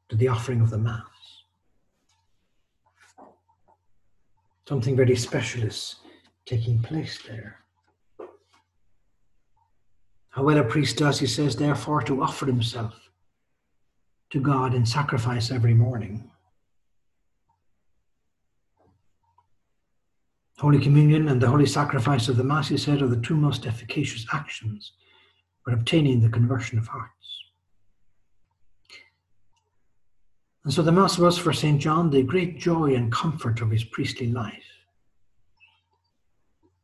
to 0.10 0.16
the 0.16 0.28
offering 0.28 0.62
of 0.62 0.70
the 0.70 0.78
Mass. 0.78 1.06
Something 4.68 4.96
very 4.96 5.16
special 5.16 5.64
is 5.64 5.96
taking 6.46 6.82
place 6.82 7.20
there. 7.28 7.60
How 10.32 10.44
well 10.44 10.58
a 10.58 10.64
priest 10.64 10.98
does, 10.98 11.20
he 11.20 11.28
says, 11.28 11.56
therefore, 11.56 12.02
to 12.04 12.24
offer 12.24 12.46
himself 12.46 13.10
to 14.32 14.40
God 14.40 14.74
in 14.74 14.86
sacrifice 14.86 15.52
every 15.52 15.74
morning. 15.74 16.32
Holy 20.58 20.80
Communion 20.80 21.28
and 21.28 21.42
the 21.42 21.50
Holy 21.50 21.66
Sacrifice 21.66 22.30
of 22.30 22.38
the 22.38 22.44
Mass, 22.44 22.70
he 22.70 22.78
said, 22.78 23.02
are 23.02 23.08
the 23.08 23.20
two 23.20 23.36
most 23.36 23.66
efficacious 23.66 24.26
actions 24.32 24.94
for 25.64 25.74
obtaining 25.74 26.22
the 26.22 26.30
conversion 26.30 26.78
of 26.78 26.88
hearts. 26.88 27.12
And 30.64 30.72
so 30.72 30.82
the 30.82 30.92
Mass 30.92 31.18
was 31.18 31.38
for 31.38 31.52
St. 31.52 31.82
John 31.82 32.10
the 32.10 32.24
great 32.24 32.58
joy 32.58 32.96
and 32.96 33.12
comfort 33.12 33.60
of 33.62 33.72
his 33.72 33.84
priestly 33.84 34.28
life. 34.28 34.71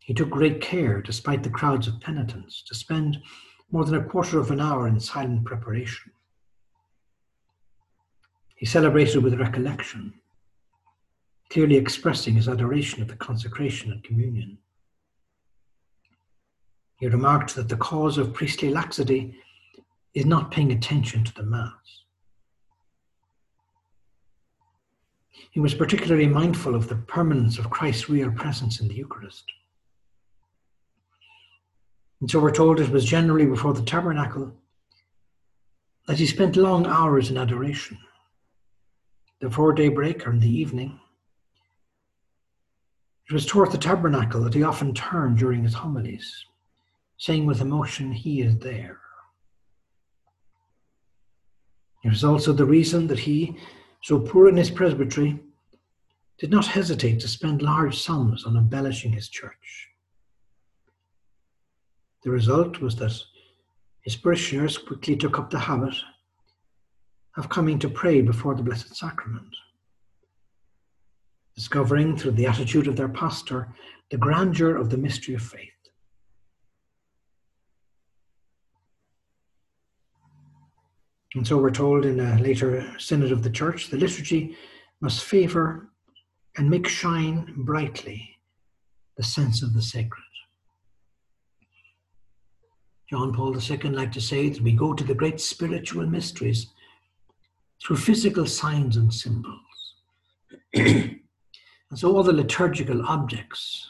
He 0.08 0.14
took 0.14 0.30
great 0.30 0.62
care, 0.62 1.02
despite 1.02 1.44
the 1.44 1.50
crowds 1.50 1.86
of 1.86 2.00
penitents, 2.00 2.64
to 2.68 2.74
spend 2.74 3.22
more 3.70 3.84
than 3.84 3.96
a 3.96 4.04
quarter 4.06 4.40
of 4.40 4.52
an 4.52 4.62
hour 4.62 4.88
in 4.88 5.02
silent 5.02 5.44
preparation. 5.44 6.14
He 8.56 8.66
celebrated 8.66 9.22
with 9.22 9.38
recollection, 9.38 10.14
clearly 11.50 11.76
expressing 11.76 12.36
his 12.36 12.48
adoration 12.48 13.02
of 13.02 13.10
the 13.10 13.18
consecration 13.18 13.92
and 13.92 14.02
communion. 14.02 14.58
He 17.02 17.08
remarked 17.08 17.54
that 17.56 17.68
the 17.68 17.76
cause 17.76 18.18
of 18.18 18.34
priestly 18.34 18.70
laxity 18.70 19.36
is 20.14 20.26
not 20.26 20.52
paying 20.52 20.72
attention 20.72 21.26
to 21.26 21.34
the 21.34 21.44
Mass. 21.44 21.74
He 25.52 25.60
was 25.60 25.74
particularly 25.74 26.28
mindful 26.28 26.76
of 26.76 26.88
the 26.88 26.96
permanence 26.96 27.58
of 27.58 27.70
Christ's 27.70 28.08
real 28.08 28.32
presence 28.32 28.80
in 28.80 28.88
the 28.88 28.96
Eucharist. 28.96 29.44
And 32.22 32.30
so 32.30 32.40
we're 32.40 32.52
told 32.52 32.80
it 32.80 32.90
was 32.90 33.06
generally 33.06 33.46
before 33.46 33.74
the 33.74 33.84
tabernacle 33.84 34.54
that 36.08 36.20
he 36.20 36.26
spent 36.26 36.56
long 36.56 36.86
hours 36.88 37.30
in 37.30 37.38
adoration. 37.38 37.98
The 39.40 39.74
daybreak 39.76 40.26
or 40.26 40.32
in 40.32 40.40
the 40.40 40.50
evening, 40.50 41.00
it 43.30 43.34
was 43.34 43.46
toward 43.46 43.72
the 43.72 43.78
tabernacle 43.78 44.42
that 44.42 44.54
he 44.54 44.64
often 44.64 44.94
turned 44.94 45.38
during 45.38 45.64
his 45.64 45.76
homilies 45.76 46.46
saying 47.18 47.46
with 47.46 47.62
emotion, 47.62 48.12
He 48.12 48.42
is 48.42 48.58
there. 48.60 49.00
It 52.04 52.10
was 52.10 52.24
also 52.24 52.54
the 52.54 52.66
reason 52.66 53.08
that 53.08 53.20
he, 53.20 53.58
so 54.02 54.20
poor 54.20 54.48
in 54.48 54.56
his 54.56 54.70
presbytery, 54.70 55.40
did 56.38 56.52
not 56.52 56.68
hesitate 56.68 57.20
to 57.20 57.28
spend 57.28 57.62
large 57.62 58.00
sums 58.00 58.46
on 58.46 58.56
embellishing 58.56 59.12
his 59.12 59.28
church. 59.28 59.87
The 62.28 62.34
result 62.34 62.82
was 62.82 62.98
that 62.98 63.18
his 64.02 64.18
parishioners 64.18 64.78
quickly 64.78 65.16
took 65.16 65.40
up 65.40 65.50
the 65.50 65.60
habit 65.60 65.96
of 67.38 67.48
coming 67.48 67.80
to 67.80 67.88
pray 67.88 68.22
before 68.22 68.54
the 68.54 68.64
Blessed 68.64 68.94
Sacrament, 68.94 69.56
discovering 71.56 72.18
through 72.18 72.32
the 72.32 72.46
attitude 72.46 72.88
of 72.88 72.98
their 72.98 73.08
pastor 73.08 73.70
the 74.12 74.18
grandeur 74.18 74.76
of 74.76 74.90
the 74.90 74.98
mystery 74.98 75.36
of 75.36 75.42
faith. 75.42 75.72
And 81.34 81.48
so 81.48 81.58
we're 81.58 81.72
told 81.72 82.04
in 82.04 82.20
a 82.20 82.38
later 82.40 82.94
synod 83.00 83.32
of 83.32 83.42
the 83.42 83.50
church 83.50 83.88
the 83.88 83.96
liturgy 83.96 84.58
must 85.00 85.24
favour 85.24 85.88
and 86.58 86.70
make 86.70 86.90
shine 86.90 87.54
brightly 87.56 88.36
the 89.16 89.24
sense 89.24 89.64
of 89.64 89.74
the 89.74 89.82
sacred. 89.82 90.24
John 93.10 93.34
Paul 93.34 93.56
II 93.58 93.92
liked 93.92 94.14
to 94.16 94.22
say 94.22 94.50
that 94.50 94.62
we 94.62 94.74
go 94.74 94.94
to 94.94 95.04
the 95.04 95.16
great 95.16 95.40
spiritual 95.40 96.06
mysteries 96.06 96.68
through 97.82 97.98
physical 97.98 98.46
signs 98.46 98.98
and 98.98 99.14
symbols. 99.14 99.96
and 100.74 101.20
so 101.96 102.14
all 102.14 102.24
the 102.24 102.34
liturgical 102.34 103.06
objects 103.06 103.90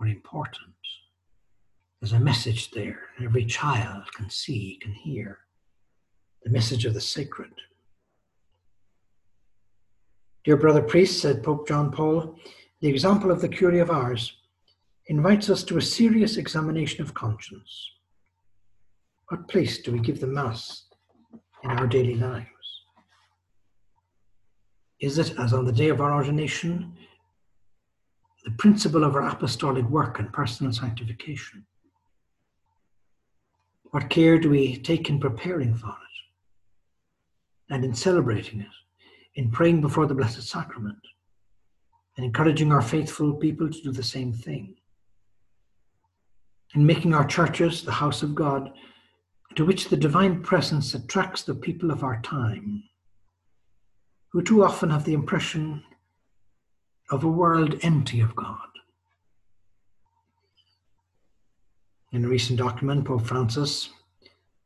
are 0.00 0.06
important. 0.06 0.74
There's 2.00 2.12
a 2.12 2.20
message 2.20 2.70
there. 2.72 3.00
Every 3.24 3.46
child 3.46 4.04
can 4.14 4.28
see, 4.28 4.78
can 4.82 4.92
hear 4.92 5.38
the 6.44 6.50
message 6.50 6.84
of 6.84 6.92
the 6.92 7.00
sacred. 7.00 7.52
Dear 10.44 10.58
brother 10.58 10.82
priest, 10.82 11.20
said 11.20 11.42
Pope 11.42 11.66
John 11.66 11.90
Paul, 11.90 12.36
the 12.80 12.88
example 12.88 13.30
of 13.30 13.40
the 13.40 13.48
Curé 13.48 13.80
of 13.80 13.90
Ars 13.90 14.36
invites 15.06 15.48
us 15.48 15.64
to 15.64 15.78
a 15.78 15.82
serious 15.82 16.36
examination 16.36 17.02
of 17.02 17.14
conscience. 17.14 17.90
What 19.28 19.48
place 19.48 19.78
do 19.78 19.92
we 19.92 19.98
give 19.98 20.20
the 20.20 20.26
Mass 20.26 20.84
in 21.64 21.70
our 21.70 21.86
daily 21.86 22.14
lives? 22.14 22.46
Is 25.00 25.18
it, 25.18 25.34
as 25.38 25.52
on 25.52 25.64
the 25.64 25.72
day 25.72 25.88
of 25.88 26.00
our 26.00 26.14
ordination, 26.14 26.96
the 28.44 28.52
principle 28.52 29.04
of 29.04 29.14
our 29.14 29.28
apostolic 29.28 29.84
work 29.90 30.18
and 30.18 30.32
personal 30.32 30.72
sanctification? 30.72 31.66
What 33.90 34.10
care 34.10 34.38
do 34.38 34.50
we 34.50 34.76
take 34.76 35.10
in 35.10 35.18
preparing 35.20 35.74
for 35.74 35.88
it? 35.88 36.06
and 37.70 37.84
in 37.84 37.94
celebrating 37.94 38.60
it, 38.60 38.74
in 39.34 39.50
praying 39.50 39.80
before 39.80 40.06
the 40.06 40.14
Blessed 40.14 40.42
Sacrament, 40.42 40.98
and 42.16 42.24
encouraging 42.24 42.72
our 42.72 42.82
faithful 42.82 43.34
people 43.34 43.68
to 43.68 43.82
do 43.82 43.92
the 43.92 44.02
same 44.02 44.32
thing, 44.32 44.74
in 46.74 46.86
making 46.86 47.14
our 47.14 47.26
churches 47.26 47.82
the 47.82 47.92
house 47.92 48.22
of 48.22 48.34
God 48.34 48.70
to 49.54 49.64
which 49.64 49.88
the 49.88 49.96
divine 49.96 50.42
presence 50.42 50.94
attracts 50.94 51.42
the 51.42 51.54
people 51.54 51.90
of 51.90 52.02
our 52.02 52.20
time, 52.22 52.82
who 54.32 54.42
too 54.42 54.64
often 54.64 54.90
have 54.90 55.04
the 55.04 55.14
impression 55.14 55.82
of 57.10 57.24
a 57.24 57.28
world 57.28 57.78
empty 57.82 58.20
of 58.20 58.34
God. 58.34 58.58
In 62.12 62.24
a 62.24 62.28
recent 62.28 62.58
document, 62.58 63.06
Pope 63.06 63.22
Francis 63.22 63.90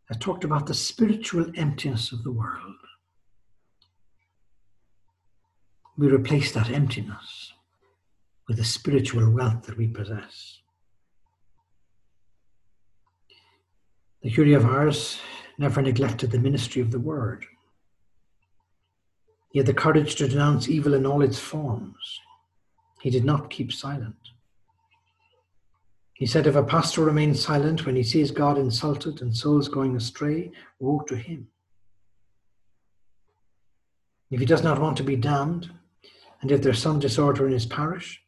has 0.08 0.16
talked 0.18 0.44
about 0.44 0.66
the 0.66 0.74
spiritual 0.74 1.46
emptiness 1.56 2.12
of 2.12 2.24
the 2.24 2.32
world. 2.32 2.74
we 6.00 6.08
replace 6.08 6.50
that 6.52 6.70
emptiness 6.70 7.52
with 8.48 8.56
the 8.56 8.64
spiritual 8.64 9.30
wealth 9.30 9.64
that 9.64 9.76
we 9.76 9.86
possess. 9.86 10.59
The 14.22 14.30
Curé 14.30 14.54
of 14.54 14.66
Ars 14.66 15.18
never 15.56 15.80
neglected 15.80 16.30
the 16.30 16.38
ministry 16.38 16.82
of 16.82 16.90
the 16.90 16.98
word. 16.98 17.46
He 19.50 19.58
had 19.58 19.66
the 19.66 19.74
courage 19.74 20.14
to 20.16 20.28
denounce 20.28 20.68
evil 20.68 20.92
in 20.92 21.06
all 21.06 21.22
its 21.22 21.38
forms. 21.38 22.20
He 23.00 23.08
did 23.08 23.24
not 23.24 23.48
keep 23.48 23.72
silent. 23.72 24.16
He 26.12 26.26
said, 26.26 26.46
If 26.46 26.54
a 26.54 26.62
pastor 26.62 27.02
remains 27.02 27.42
silent 27.42 27.86
when 27.86 27.96
he 27.96 28.02
sees 28.02 28.30
God 28.30 28.58
insulted 28.58 29.22
and 29.22 29.34
souls 29.34 29.68
going 29.68 29.96
astray, 29.96 30.52
woe 30.78 31.00
to 31.08 31.16
him. 31.16 31.48
If 34.30 34.38
he 34.38 34.46
does 34.46 34.62
not 34.62 34.78
want 34.78 34.98
to 34.98 35.02
be 35.02 35.16
damned, 35.16 35.70
and 36.42 36.52
if 36.52 36.60
there's 36.60 36.80
some 36.80 37.00
disorder 37.00 37.46
in 37.46 37.52
his 37.52 37.64
parish, 37.64 38.22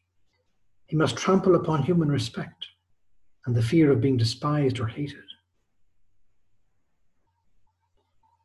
he 0.87 0.95
must 0.95 1.17
trample 1.17 1.53
upon 1.55 1.83
human 1.83 2.09
respect 2.09 2.65
and 3.45 3.55
the 3.55 3.61
fear 3.61 3.91
of 3.91 4.01
being 4.01 4.17
despised 4.17 4.79
or 4.79 4.87
hated. 4.87 5.23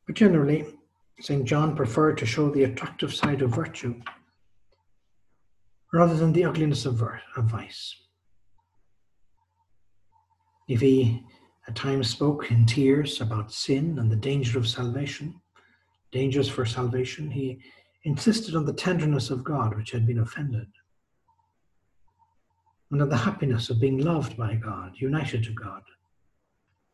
But 0.08 0.16
generally, 0.16 0.64
St. 1.20 1.44
John 1.44 1.76
preferred 1.76 2.16
to 2.16 2.26
show 2.26 2.48
the 2.48 2.64
attractive 2.64 3.14
side 3.14 3.42
of 3.42 3.54
virtue 3.54 4.00
rather 5.92 6.16
than 6.16 6.32
the 6.32 6.46
ugliness 6.46 6.86
of, 6.86 7.02
of 7.02 7.44
vice. 7.44 7.94
If 10.66 10.80
he 10.80 11.22
at 11.66 11.76
times 11.76 12.08
spoke 12.08 12.50
in 12.50 12.64
tears 12.64 13.20
about 13.20 13.52
sin 13.52 13.98
and 13.98 14.10
the 14.10 14.16
danger 14.16 14.58
of 14.58 14.66
salvation, 14.66 15.42
dangers 16.10 16.48
for 16.48 16.64
salvation, 16.64 17.30
he 17.30 17.60
insisted 18.04 18.56
on 18.56 18.64
the 18.64 18.72
tenderness 18.72 19.28
of 19.28 19.44
God 19.44 19.76
which 19.76 19.90
had 19.90 20.06
been 20.06 20.20
offended, 20.20 20.68
and 22.90 23.02
on 23.02 23.10
the 23.10 23.16
happiness 23.18 23.68
of 23.68 23.78
being 23.78 23.98
loved 23.98 24.38
by 24.38 24.54
God, 24.54 24.92
united 24.96 25.44
to 25.44 25.52
God, 25.52 25.82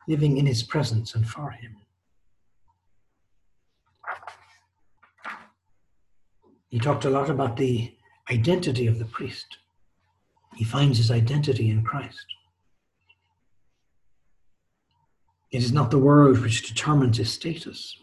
living 0.08 0.36
in 0.36 0.46
his 0.46 0.64
presence 0.64 1.14
and 1.14 1.28
for 1.28 1.52
him. 1.52 1.76
He 6.74 6.80
talked 6.80 7.04
a 7.04 7.08
lot 7.08 7.30
about 7.30 7.56
the 7.56 7.94
identity 8.28 8.88
of 8.88 8.98
the 8.98 9.04
priest. 9.04 9.46
He 10.56 10.64
finds 10.64 10.98
his 10.98 11.08
identity 11.08 11.70
in 11.70 11.84
Christ. 11.84 12.26
It 15.52 15.62
is 15.62 15.72
not 15.72 15.92
the 15.92 16.00
world 16.00 16.40
which 16.40 16.66
determines 16.66 17.18
his 17.18 17.32
status, 17.32 17.96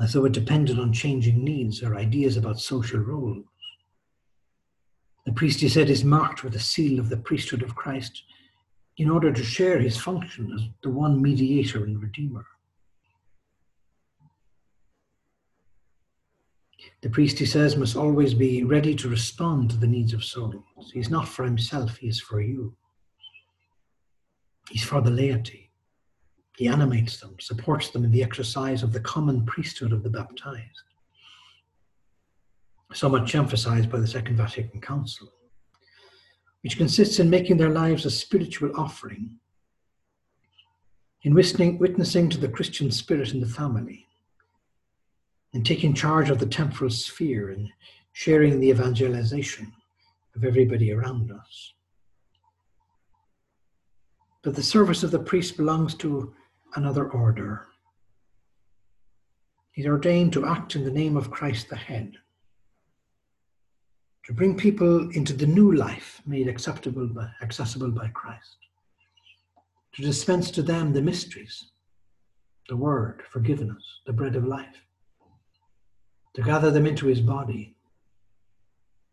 as 0.00 0.14
though 0.14 0.24
it 0.24 0.32
depended 0.32 0.78
on 0.78 0.94
changing 0.94 1.44
needs 1.44 1.82
or 1.82 1.96
ideas 1.96 2.38
about 2.38 2.60
social 2.60 3.00
roles. 3.00 3.44
The 5.26 5.32
priest, 5.34 5.60
he 5.60 5.68
said, 5.68 5.90
is 5.90 6.02
marked 6.02 6.42
with 6.42 6.54
the 6.54 6.60
seal 6.60 6.98
of 6.98 7.10
the 7.10 7.18
priesthood 7.18 7.62
of 7.62 7.74
Christ 7.74 8.22
in 8.96 9.10
order 9.10 9.34
to 9.34 9.44
share 9.44 9.78
his 9.78 9.98
function 9.98 10.50
as 10.54 10.62
the 10.82 10.88
one 10.88 11.20
mediator 11.20 11.84
and 11.84 12.00
redeemer. 12.00 12.46
The 17.02 17.10
priest, 17.10 17.38
he 17.38 17.46
says, 17.46 17.76
must 17.76 17.96
always 17.96 18.34
be 18.34 18.62
ready 18.62 18.94
to 18.96 19.08
respond 19.08 19.70
to 19.70 19.76
the 19.76 19.86
needs 19.86 20.12
of 20.12 20.22
souls. 20.22 20.90
He's 20.92 21.08
not 21.08 21.26
for 21.26 21.44
himself, 21.44 21.96
he 21.96 22.08
is 22.08 22.20
for 22.20 22.42
you. 22.42 22.76
He's 24.68 24.84
for 24.84 25.00
the 25.00 25.10
laity. 25.10 25.70
He 26.56 26.68
animates 26.68 27.18
them, 27.18 27.36
supports 27.40 27.88
them 27.90 28.04
in 28.04 28.10
the 28.10 28.22
exercise 28.22 28.82
of 28.82 28.92
the 28.92 29.00
common 29.00 29.46
priesthood 29.46 29.92
of 29.92 30.02
the 30.02 30.10
baptized, 30.10 30.82
so 32.92 33.08
much 33.08 33.34
emphasized 33.34 33.90
by 33.90 33.98
the 33.98 34.06
Second 34.06 34.36
Vatican 34.36 34.80
Council, 34.80 35.32
which 36.62 36.76
consists 36.76 37.18
in 37.18 37.30
making 37.30 37.56
their 37.56 37.70
lives 37.70 38.04
a 38.04 38.10
spiritual 38.10 38.78
offering, 38.78 39.30
in 41.22 41.32
witnessing 41.32 42.28
to 42.28 42.36
the 42.36 42.48
Christian 42.48 42.90
spirit 42.90 43.32
in 43.32 43.40
the 43.40 43.46
family, 43.46 44.06
in 45.52 45.64
taking 45.64 45.94
charge 45.94 46.30
of 46.30 46.38
the 46.38 46.46
temporal 46.46 46.90
sphere 46.90 47.50
and 47.50 47.68
sharing 48.12 48.60
the 48.60 48.68
evangelization 48.68 49.72
of 50.36 50.44
everybody 50.44 50.92
around 50.92 51.32
us. 51.32 51.74
But 54.42 54.54
the 54.54 54.62
service 54.62 55.02
of 55.02 55.10
the 55.10 55.18
priest 55.18 55.56
belongs 55.56 55.94
to 55.96 56.34
another 56.76 57.10
order. 57.10 57.66
He's 59.72 59.86
ordained 59.86 60.32
to 60.34 60.46
act 60.46 60.76
in 60.76 60.84
the 60.84 60.90
name 60.90 61.16
of 61.16 61.30
Christ 61.30 61.68
the 61.68 61.76
head, 61.76 62.14
to 64.24 64.32
bring 64.32 64.56
people 64.56 65.10
into 65.10 65.32
the 65.32 65.46
new 65.46 65.72
life 65.72 66.22
made 66.26 66.48
acceptable 66.48 67.06
by, 67.06 67.28
accessible 67.42 67.90
by 67.90 68.08
Christ, 68.08 68.56
to 69.94 70.02
dispense 70.02 70.50
to 70.52 70.62
them 70.62 70.92
the 70.92 71.02
mysteries, 71.02 71.70
the 72.68 72.76
word, 72.76 73.22
forgiveness, 73.30 73.82
the 74.06 74.12
bread 74.12 74.36
of 74.36 74.44
life, 74.44 74.86
to 76.34 76.42
gather 76.42 76.70
them 76.70 76.86
into 76.86 77.06
his 77.06 77.20
body, 77.20 77.74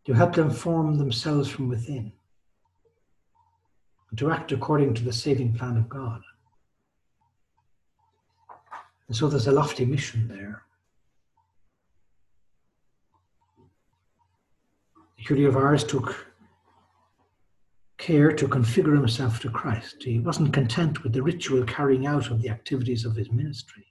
to 0.06 0.14
help 0.14 0.36
them 0.36 0.50
form 0.50 0.98
themselves 0.98 1.50
from 1.50 1.68
within, 1.68 2.12
and 4.10 4.20
to 4.20 4.32
act 4.32 4.52
according 4.52 4.94
to 4.94 5.04
the 5.04 5.14
saving 5.14 5.54
plan 5.54 5.78
of 5.78 5.90
God. 5.90 6.22
And 9.08 9.16
so 9.16 9.28
there's 9.28 9.48
a 9.48 9.52
lofty 9.52 9.86
mission 9.86 10.28
there. 10.28 10.64
The 15.18 15.24
Curé 15.24 15.48
of 15.48 15.88
took 15.88 16.28
care 17.98 18.32
to 18.32 18.48
configure 18.48 18.96
himself 18.96 19.40
to 19.42 19.50
Christ. 19.50 20.04
He 20.04 20.20
wasn't 20.20 20.54
content 20.54 21.04
with 21.04 21.14
the 21.14 21.24
ritual 21.24 21.64
carrying 21.64 22.06
out 22.06 22.30
of 22.30 22.42
the 22.42 22.50
activities 22.50 23.06
of 23.06 23.16
his 23.16 23.32
ministry. 23.32 23.86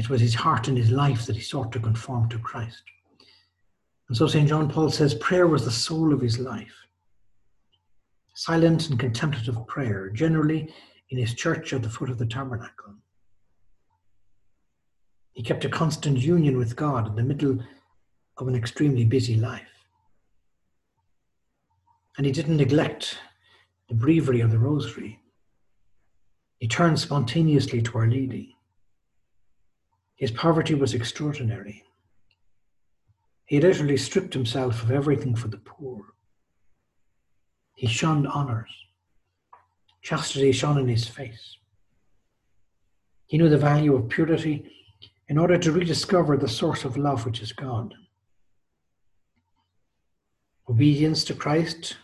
It 0.00 0.08
was 0.08 0.22
his 0.22 0.34
heart 0.34 0.66
and 0.66 0.78
his 0.78 0.90
life 0.90 1.26
that 1.26 1.36
he 1.36 1.42
sought 1.42 1.72
to 1.72 1.78
conform 1.78 2.26
to 2.30 2.38
Christ. 2.38 2.82
And 4.08 4.16
so 4.16 4.26
St. 4.26 4.48
John 4.48 4.66
Paul 4.70 4.88
says 4.90 5.12
prayer 5.12 5.46
was 5.46 5.66
the 5.66 5.70
soul 5.70 6.14
of 6.14 6.22
his 6.22 6.38
life. 6.38 6.72
Silent 8.34 8.88
and 8.88 8.98
contemplative 8.98 9.66
prayer, 9.66 10.08
generally 10.08 10.72
in 11.10 11.18
his 11.18 11.34
church 11.34 11.74
at 11.74 11.82
the 11.82 11.90
foot 11.90 12.08
of 12.08 12.16
the 12.16 12.24
tabernacle. 12.24 12.94
He 15.34 15.42
kept 15.42 15.66
a 15.66 15.68
constant 15.68 16.16
union 16.16 16.56
with 16.56 16.76
God 16.76 17.06
in 17.06 17.14
the 17.14 17.22
middle 17.22 17.58
of 18.38 18.48
an 18.48 18.54
extremely 18.54 19.04
busy 19.04 19.36
life. 19.36 19.84
And 22.16 22.24
he 22.24 22.32
didn't 22.32 22.56
neglect 22.56 23.18
the 23.90 23.94
breviary 23.94 24.40
of 24.40 24.50
the 24.50 24.58
rosary. 24.58 25.20
He 26.58 26.68
turned 26.68 26.98
spontaneously 26.98 27.82
to 27.82 27.98
Our 27.98 28.08
Lady. 28.08 28.56
His 30.20 30.30
poverty 30.30 30.74
was 30.74 30.92
extraordinary. 30.92 31.82
He 33.46 33.58
literally 33.58 33.96
stripped 33.96 34.34
himself 34.34 34.82
of 34.82 34.90
everything 34.90 35.34
for 35.34 35.48
the 35.48 35.56
poor. 35.56 36.12
He 37.74 37.86
shunned 37.86 38.28
honors. 38.28 38.70
Chastity 40.02 40.52
shone 40.52 40.76
in 40.76 40.88
his 40.88 41.08
face. 41.08 41.56
He 43.28 43.38
knew 43.38 43.48
the 43.48 43.56
value 43.56 43.94
of 43.94 44.10
purity 44.10 44.70
in 45.30 45.38
order 45.38 45.56
to 45.56 45.72
rediscover 45.72 46.36
the 46.36 46.48
source 46.48 46.84
of 46.84 46.98
love, 46.98 47.24
which 47.24 47.40
is 47.40 47.54
God. 47.54 47.94
Obedience 50.68 51.24
to 51.24 51.34
Christ 51.34 51.96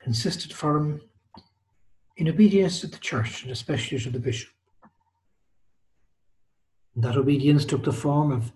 consisted 0.00 0.52
for 0.52 0.76
him 0.76 1.00
in 2.18 2.28
obedience 2.28 2.80
to 2.80 2.88
the 2.88 2.98
church 2.98 3.42
and 3.42 3.50
especially 3.50 3.98
to 4.00 4.10
the 4.10 4.20
bishop. 4.20 4.53
That 6.96 7.16
obedience 7.16 7.64
took 7.64 7.84
the 7.84 7.92
form 7.92 8.30
of 8.30 8.52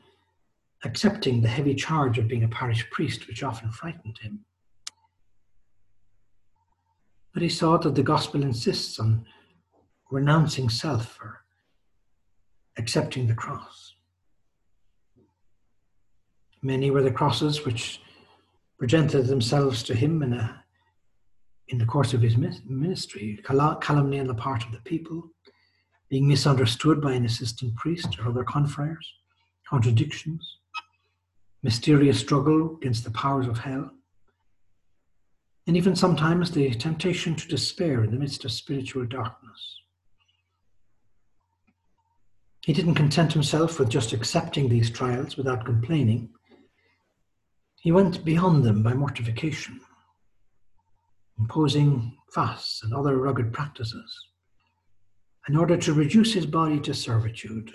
accepting 0.84 1.40
the 1.40 1.48
heavy 1.48 1.74
charge 1.74 2.18
of 2.18 2.28
being 2.28 2.44
a 2.44 2.48
parish 2.48 2.88
priest, 2.90 3.26
which 3.26 3.42
often 3.42 3.70
frightened 3.70 4.18
him. 4.18 4.44
But 7.32 7.42
he 7.42 7.48
saw 7.48 7.78
that 7.78 7.94
the 7.94 8.02
gospel 8.02 8.42
insists 8.42 8.98
on 8.98 9.26
renouncing 10.10 10.68
self 10.68 11.18
or 11.20 11.44
accepting 12.76 13.26
the 13.26 13.34
cross. 13.34 13.94
Many 16.62 16.90
were 16.90 17.02
the 17.02 17.10
crosses 17.10 17.64
which 17.64 18.00
presented 18.78 19.26
themselves 19.26 19.82
to 19.84 19.94
him 19.94 20.22
in, 20.22 20.32
a, 20.32 20.64
in 21.68 21.78
the 21.78 21.86
course 21.86 22.14
of 22.14 22.22
his 22.22 22.36
ministry 22.36 23.40
calumny 23.44 24.20
on 24.20 24.26
the 24.26 24.34
part 24.34 24.64
of 24.64 24.72
the 24.72 24.80
people, 24.80 25.30
being 26.08 26.26
misunderstood 26.26 27.00
by 27.00 27.12
an 27.12 27.24
assistant 27.24 27.76
priest 27.76 28.18
or 28.18 28.28
other 28.28 28.44
confreres, 28.44 29.14
contradictions, 29.68 30.58
mysterious 31.62 32.18
struggle 32.18 32.76
against 32.76 33.04
the 33.04 33.10
powers 33.10 33.46
of 33.46 33.58
hell, 33.58 33.90
and 35.66 35.76
even 35.76 35.94
sometimes 35.94 36.50
the 36.50 36.70
temptation 36.70 37.34
to 37.34 37.46
despair 37.46 38.02
in 38.04 38.10
the 38.10 38.18
midst 38.18 38.44
of 38.44 38.52
spiritual 38.52 39.04
darkness. 39.04 39.82
He 42.64 42.72
didn't 42.72 42.94
content 42.94 43.32
himself 43.32 43.78
with 43.78 43.90
just 43.90 44.12
accepting 44.12 44.68
these 44.68 44.90
trials 44.90 45.36
without 45.36 45.66
complaining. 45.66 46.30
He 47.80 47.92
went 47.92 48.24
beyond 48.24 48.64
them 48.64 48.82
by 48.82 48.94
mortification, 48.94 49.80
imposing 51.38 52.16
fasts 52.32 52.82
and 52.82 52.94
other 52.94 53.18
rugged 53.18 53.52
practices 53.52 54.27
in 55.48 55.56
order 55.56 55.76
to 55.78 55.94
reduce 55.94 56.34
his 56.34 56.46
body 56.46 56.78
to 56.78 56.92
servitude. 56.92 57.72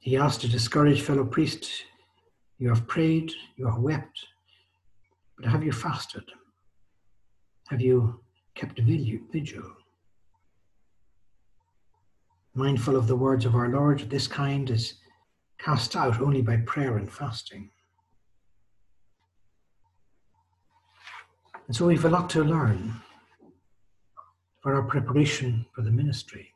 He 0.00 0.16
asked 0.16 0.42
a 0.44 0.48
discouraged 0.48 1.02
fellow 1.02 1.24
priest, 1.24 1.84
You 2.58 2.68
have 2.68 2.86
prayed, 2.88 3.32
you 3.56 3.66
have 3.66 3.78
wept, 3.78 4.26
but 5.38 5.48
have 5.48 5.62
you 5.62 5.72
fasted? 5.72 6.24
Have 7.68 7.80
you 7.80 8.20
kept 8.54 8.80
vigil? 8.80 9.62
Mindful 12.54 12.96
of 12.96 13.06
the 13.06 13.16
words 13.16 13.44
of 13.44 13.54
our 13.54 13.68
Lord, 13.68 14.00
this 14.10 14.26
kind 14.26 14.68
is 14.70 14.94
cast 15.58 15.94
out 15.94 16.20
only 16.20 16.42
by 16.42 16.56
prayer 16.58 16.96
and 16.96 17.12
fasting. 17.12 17.70
And 21.66 21.76
so 21.76 21.86
we've 21.86 22.04
a 22.04 22.08
lot 22.08 22.30
to 22.30 22.44
learn 22.44 23.00
for 24.66 24.74
our 24.74 24.82
preparation 24.82 25.64
for 25.72 25.82
the 25.82 25.90
ministry 25.92 26.52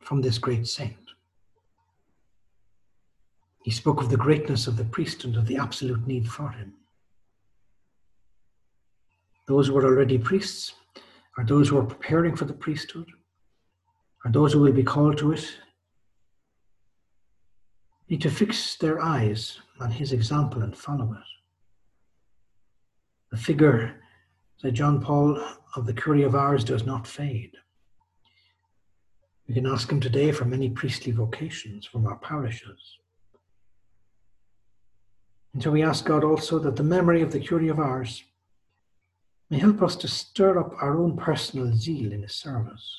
from 0.00 0.20
this 0.20 0.38
great 0.38 0.66
saint. 0.66 0.96
He 3.62 3.70
spoke 3.70 4.02
of 4.02 4.10
the 4.10 4.16
greatness 4.16 4.66
of 4.66 4.76
the 4.76 4.84
priest 4.86 5.22
and 5.22 5.36
of 5.36 5.46
the 5.46 5.56
absolute 5.56 6.04
need 6.04 6.28
for 6.28 6.50
him. 6.50 6.72
Those 9.46 9.68
who 9.68 9.78
are 9.78 9.84
already 9.84 10.18
priests 10.18 10.74
are 11.36 11.44
those 11.44 11.68
who 11.68 11.78
are 11.78 11.84
preparing 11.84 12.34
for 12.34 12.44
the 12.44 12.52
priesthood, 12.52 13.06
are 14.24 14.32
those 14.32 14.52
who 14.52 14.58
will 14.58 14.72
be 14.72 14.82
called 14.82 15.16
to 15.18 15.30
it, 15.30 15.58
need 18.08 18.20
to 18.22 18.30
fix 18.30 18.74
their 18.74 19.00
eyes 19.00 19.60
on 19.78 19.92
his 19.92 20.12
example 20.12 20.62
and 20.62 20.76
follow 20.76 21.12
it. 21.12 21.28
The 23.30 23.36
figure, 23.36 24.00
said 24.56 24.74
John 24.74 25.00
Paul, 25.00 25.40
of 25.78 25.86
the 25.86 25.94
Curé 25.94 26.26
of 26.26 26.34
Ars 26.34 26.64
does 26.64 26.84
not 26.84 27.06
fade. 27.06 27.52
We 29.46 29.54
can 29.54 29.66
ask 29.66 29.90
him 29.90 30.00
today 30.00 30.32
for 30.32 30.44
many 30.44 30.68
priestly 30.68 31.12
vocations 31.12 31.86
from 31.86 32.04
our 32.04 32.16
parishes. 32.16 32.98
And 35.54 35.62
so 35.62 35.70
we 35.70 35.82
ask 35.82 36.04
God 36.04 36.24
also 36.24 36.58
that 36.58 36.76
the 36.76 36.82
memory 36.82 37.22
of 37.22 37.32
the 37.32 37.38
Curé 37.38 37.70
of 37.70 37.78
Ars 37.78 38.24
may 39.50 39.58
help 39.58 39.80
us 39.80 39.94
to 39.96 40.08
stir 40.08 40.58
up 40.58 40.74
our 40.82 40.98
own 40.98 41.16
personal 41.16 41.72
zeal 41.72 42.12
in 42.12 42.22
His 42.22 42.34
service. 42.34 42.96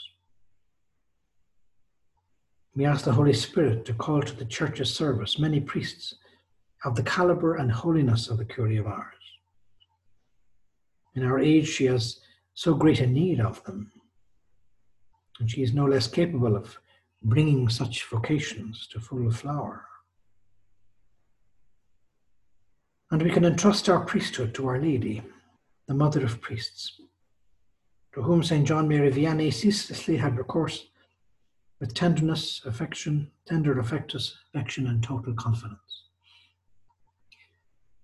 We 2.75 2.85
ask 2.85 3.03
the 3.03 3.11
Holy 3.11 3.33
Spirit 3.33 3.83
to 3.85 3.93
call 3.93 4.21
to 4.21 4.35
the 4.35 4.45
Church's 4.45 4.93
service 4.93 5.37
many 5.37 5.59
priests 5.59 6.15
of 6.85 6.95
the 6.95 7.03
caliber 7.03 7.55
and 7.55 7.71
holiness 7.71 8.29
of 8.29 8.37
the 8.37 8.45
Curé 8.45 8.79
of 8.79 8.87
Ars. 8.87 9.15
In 11.15 11.23
our 11.23 11.39
age, 11.39 11.67
she 11.67 11.85
has 11.85 12.21
so 12.53 12.73
great 12.73 12.99
a 12.99 13.07
need 13.07 13.39
of 13.39 13.63
them, 13.63 13.91
and 15.39 15.49
she 15.49 15.63
is 15.63 15.73
no 15.73 15.85
less 15.85 16.07
capable 16.07 16.55
of 16.55 16.79
bringing 17.23 17.69
such 17.69 18.05
vocations 18.05 18.87
to 18.87 18.99
full 18.99 19.29
flower. 19.31 19.85
And 23.11 23.21
we 23.21 23.31
can 23.31 23.45
entrust 23.45 23.89
our 23.89 24.05
priesthood 24.05 24.53
to 24.55 24.67
Our 24.67 24.79
Lady 24.79 25.23
the 25.87 25.95
mother 25.95 26.23
of 26.23 26.39
priests, 26.39 27.01
to 28.13 28.21
whom 28.21 28.43
St. 28.43 28.67
John 28.67 28.87
Mary 28.87 29.11
Vianney 29.11 29.51
ceaselessly 29.51 30.17
had 30.17 30.37
recourse 30.37 30.85
with 31.79 31.95
tenderness, 31.95 32.61
affection, 32.63 33.31
tender 33.47 33.73
affectus, 33.75 34.33
affection, 34.53 34.85
and 34.85 35.01
total 35.01 35.33
confidence. 35.33 36.03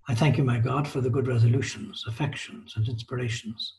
I 0.08 0.16
thank 0.16 0.38
you, 0.38 0.44
my 0.44 0.60
God, 0.60 0.88
for 0.88 1.02
the 1.02 1.10
good 1.12 1.28
resolutions, 1.28 2.04
affections, 2.08 2.74
and 2.76 2.88
inspirations 2.88 3.74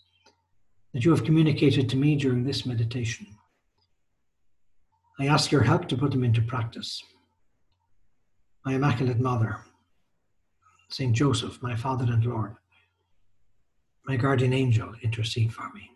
that 0.96 1.04
you 1.04 1.10
have 1.10 1.24
communicated 1.24 1.90
to 1.90 1.96
me 1.98 2.16
during 2.16 2.42
this 2.42 2.64
meditation. 2.64 3.26
I 5.18 5.26
ask 5.26 5.52
your 5.52 5.62
help 5.62 5.88
to 5.88 5.96
put 5.98 6.10
them 6.10 6.24
into 6.24 6.40
practice. 6.40 7.02
My 8.64 8.76
Immaculate 8.76 9.20
Mother, 9.20 9.58
St. 10.88 11.14
Joseph, 11.14 11.62
my 11.62 11.76
Father 11.76 12.10
and 12.10 12.24
Lord, 12.24 12.56
my 14.06 14.16
guardian 14.16 14.54
angel, 14.54 14.94
intercede 15.02 15.52
for 15.52 15.70
me. 15.74 15.90